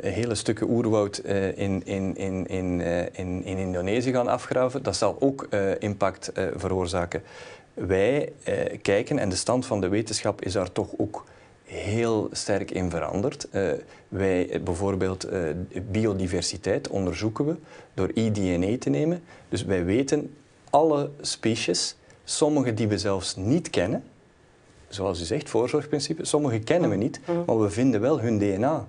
hele 0.01 0.35
stukken 0.35 0.69
oerwoud 0.69 1.19
in, 1.55 1.83
in, 1.85 2.17
in, 2.17 2.47
in, 2.47 2.81
in, 3.13 3.45
in 3.45 3.59
Indonesië 3.59 4.13
gaan 4.13 4.29
afgraven, 4.29 4.83
dat 4.83 4.97
zal 4.97 5.17
ook 5.21 5.49
impact 5.79 6.33
veroorzaken. 6.55 7.23
Wij 7.77 8.33
kijken, 8.83 9.19
en 9.19 9.29
de 9.29 9.37
stand 9.37 9.67
van 9.67 9.81
de 9.81 9.89
wetenschap 9.89 10.43
is 10.43 10.53
daar 10.53 10.73
toch 10.73 10.89
ook 10.97 11.25
heel 11.65 12.29
sterk 12.33 12.71
in 12.71 12.91
veranderd. 12.91 13.49
Uh, 13.53 13.71
wij 14.09 14.61
bijvoorbeeld 14.65 15.33
uh, 15.33 15.41
biodiversiteit 15.91 16.89
onderzoeken 16.89 17.47
we 17.47 17.57
door 17.95 18.11
eDNA 18.15 18.79
te 18.79 18.91
nemen. 18.91 19.23
Dus 19.49 19.65
wij 19.65 19.85
weten 19.85 20.35
alle 20.71 21.11
species, 21.21 21.97
sommige 22.25 22.75
die 22.75 22.89
we 22.89 22.99
zelfs 22.99 23.37
niet 23.37 23.71
kennen, 23.71 24.05
zoals 24.89 25.21
u 25.21 25.25
zegt, 25.25 25.49
voorzorgprincipe, 25.49 26.25
sommige 26.25 26.59
kennen 26.59 26.91
we 26.91 26.97
niet, 26.97 27.21
mm-hmm. 27.21 27.45
maar 27.47 27.61
we 27.61 27.71
vinden 27.71 28.01
wel 28.01 28.21
hun 28.21 28.39
DNA. 28.39 28.87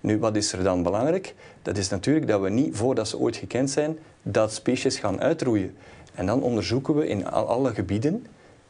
Nu, 0.00 0.18
wat 0.18 0.36
is 0.36 0.52
er 0.52 0.62
dan 0.62 0.82
belangrijk? 0.82 1.34
Dat 1.62 1.76
is 1.76 1.88
natuurlijk 1.88 2.26
dat 2.26 2.40
we 2.40 2.50
niet, 2.50 2.76
voordat 2.76 3.08
ze 3.08 3.18
ooit 3.18 3.36
gekend 3.36 3.70
zijn, 3.70 3.98
dat 4.22 4.52
species 4.52 4.98
gaan 4.98 5.20
uitroeien. 5.20 5.76
En 6.14 6.26
dan 6.26 6.42
onderzoeken 6.42 6.94
we 6.94 7.08
in 7.08 7.26
alle 7.26 7.74
gebieden, 7.74 8.26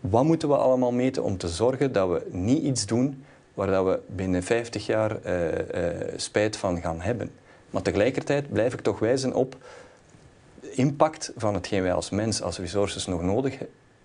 wat 0.00 0.24
moeten 0.24 0.48
we 0.48 0.56
allemaal 0.56 0.92
meten 0.92 1.22
om 1.22 1.36
te 1.36 1.48
zorgen 1.48 1.92
dat 1.92 2.08
we 2.08 2.26
niet 2.30 2.62
iets 2.62 2.86
doen 2.86 3.24
waar 3.54 3.66
dat 3.66 3.84
we 3.84 4.00
binnen 4.06 4.42
50 4.42 4.86
jaar 4.86 5.16
spijt 6.16 6.56
van 6.56 6.80
gaan 6.80 7.00
hebben? 7.00 7.30
Maar 7.72 7.82
tegelijkertijd 7.82 8.52
blijf 8.52 8.72
ik 8.72 8.80
toch 8.80 8.98
wijzen 8.98 9.34
op 9.34 9.56
impact 10.60 11.32
van 11.36 11.54
hetgeen 11.54 11.82
wij 11.82 11.92
als 11.92 12.10
mens, 12.10 12.42
als 12.42 12.58
resources 12.58 13.06
nog 13.06 13.22
nodig 13.22 13.58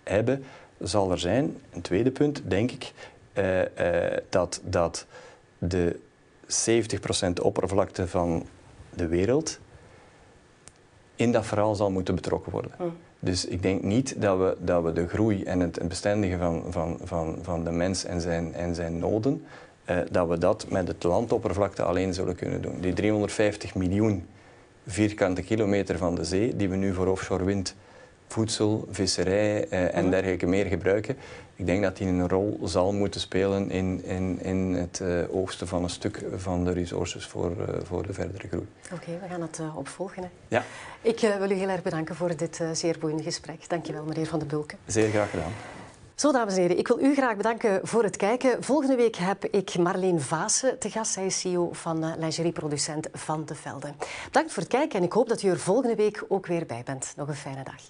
hebben, 0.03 0.43
zal 0.79 1.11
er 1.11 1.19
zijn. 1.19 1.57
Een 1.69 1.81
tweede 1.81 2.11
punt, 2.11 2.41
denk 2.45 2.71
ik, 2.71 2.91
uh, 3.33 3.61
uh, 3.61 3.65
dat, 4.29 4.61
dat 4.63 5.05
de 5.57 5.99
70% 6.45 7.41
oppervlakte 7.41 8.07
van 8.07 8.45
de 8.93 9.07
wereld 9.07 9.59
in 11.15 11.31
dat 11.31 11.45
verhaal 11.45 11.75
zal 11.75 11.91
moeten 11.91 12.15
betrokken 12.15 12.51
worden. 12.51 12.71
Hm. 12.77 12.83
Dus 13.19 13.45
ik 13.45 13.61
denk 13.61 13.83
niet 13.83 14.21
dat 14.21 14.37
we, 14.37 14.57
dat 14.59 14.83
we 14.83 14.93
de 14.93 15.07
groei 15.07 15.43
en 15.43 15.59
het 15.59 15.87
bestendigen 15.87 16.39
van, 16.39 16.63
van, 16.69 16.97
van, 17.03 17.39
van 17.41 17.63
de 17.63 17.71
mens 17.71 18.05
en 18.05 18.21
zijn, 18.21 18.53
en 18.53 18.75
zijn 18.75 18.99
noden, 18.99 19.45
dat 20.11 20.27
we 20.27 20.37
dat 20.37 20.65
met 20.69 20.87
het 20.87 21.03
landoppervlakte 21.03 21.83
alleen 21.83 22.13
zullen 22.13 22.35
kunnen 22.35 22.61
doen. 22.61 22.79
Die 22.81 22.93
350 22.93 23.75
miljoen 23.75 24.25
vierkante 24.87 25.41
kilometer 25.41 25.97
van 25.97 26.15
de 26.15 26.23
zee, 26.23 26.55
die 26.55 26.69
we 26.69 26.75
nu 26.75 26.93
voor 26.93 27.07
offshore 27.07 27.43
wind, 27.43 27.75
voedsel, 28.27 28.87
visserij 28.89 29.67
eh, 29.67 29.95
en 29.95 30.01
mhm. 30.01 30.11
dergelijke 30.11 30.45
meer 30.45 30.65
gebruiken. 30.65 31.17
Ik 31.55 31.65
denk 31.65 31.83
dat 31.83 31.97
die 31.97 32.07
een 32.07 32.29
rol 32.29 32.59
zal 32.63 32.93
moeten 32.93 33.19
spelen 33.19 33.71
in, 33.71 34.03
in, 34.03 34.39
in 34.41 34.73
het 34.73 34.99
uh, 35.03 35.35
oogsten 35.35 35.67
van 35.67 35.83
een 35.83 35.89
stuk 35.89 36.25
van 36.35 36.63
de 36.63 36.71
resources 36.71 37.25
voor, 37.25 37.51
uh, 37.51 37.65
voor 37.83 38.07
de 38.07 38.13
verdere 38.13 38.47
groei. 38.47 38.67
Oké, 38.93 39.19
we 39.21 39.27
gaan 39.29 39.41
het 39.41 39.59
uh, 39.61 39.77
opvolgen. 39.77 40.23
Hè. 40.23 40.29
Ja. 40.47 40.63
Ik 41.01 41.19
wil 41.39 41.51
u 41.51 41.53
heel 41.53 41.69
erg 41.69 41.81
bedanken 41.81 42.15
voor 42.15 42.35
dit 42.35 42.61
zeer 42.73 42.97
boeiende 42.99 43.23
gesprek. 43.23 43.69
Dankjewel, 43.69 44.03
meneer 44.03 44.27
Van 44.27 44.39
den 44.39 44.47
Bulken. 44.47 44.77
Zeer 44.85 45.09
graag 45.09 45.29
gedaan. 45.29 45.51
Zo, 46.17 46.31
dames 46.31 46.53
en 46.53 46.61
heren, 46.61 46.77
ik 46.77 46.87
wil 46.87 46.99
u 46.99 47.15
graag 47.15 47.35
bedanken 47.35 47.79
voor 47.83 48.03
het 48.03 48.17
kijken. 48.17 48.63
Volgende 48.63 48.95
week 48.95 49.15
heb 49.15 49.45
ik 49.45 49.77
Marleen 49.77 50.21
Vaassen 50.21 50.79
te 50.79 50.89
gast. 50.89 51.11
Zij 51.11 51.25
is 51.25 51.39
CEO 51.39 51.69
van 51.73 52.03
uh, 52.03 52.11
lingerieproducent 52.17 53.07
Van 53.13 53.45
de 53.45 53.55
Velde. 53.55 53.93
Bedankt 54.25 54.51
voor 54.51 54.63
het 54.63 54.71
kijken 54.71 54.99
en 54.99 55.05
ik 55.05 55.11
hoop 55.11 55.29
dat 55.29 55.41
u 55.41 55.49
er 55.49 55.59
volgende 55.59 55.95
week 55.95 56.25
ook 56.27 56.45
weer 56.45 56.65
bij 56.65 56.81
bent. 56.85 57.13
Nog 57.15 57.27
een 57.27 57.35
fijne 57.35 57.63
dag. 57.63 57.81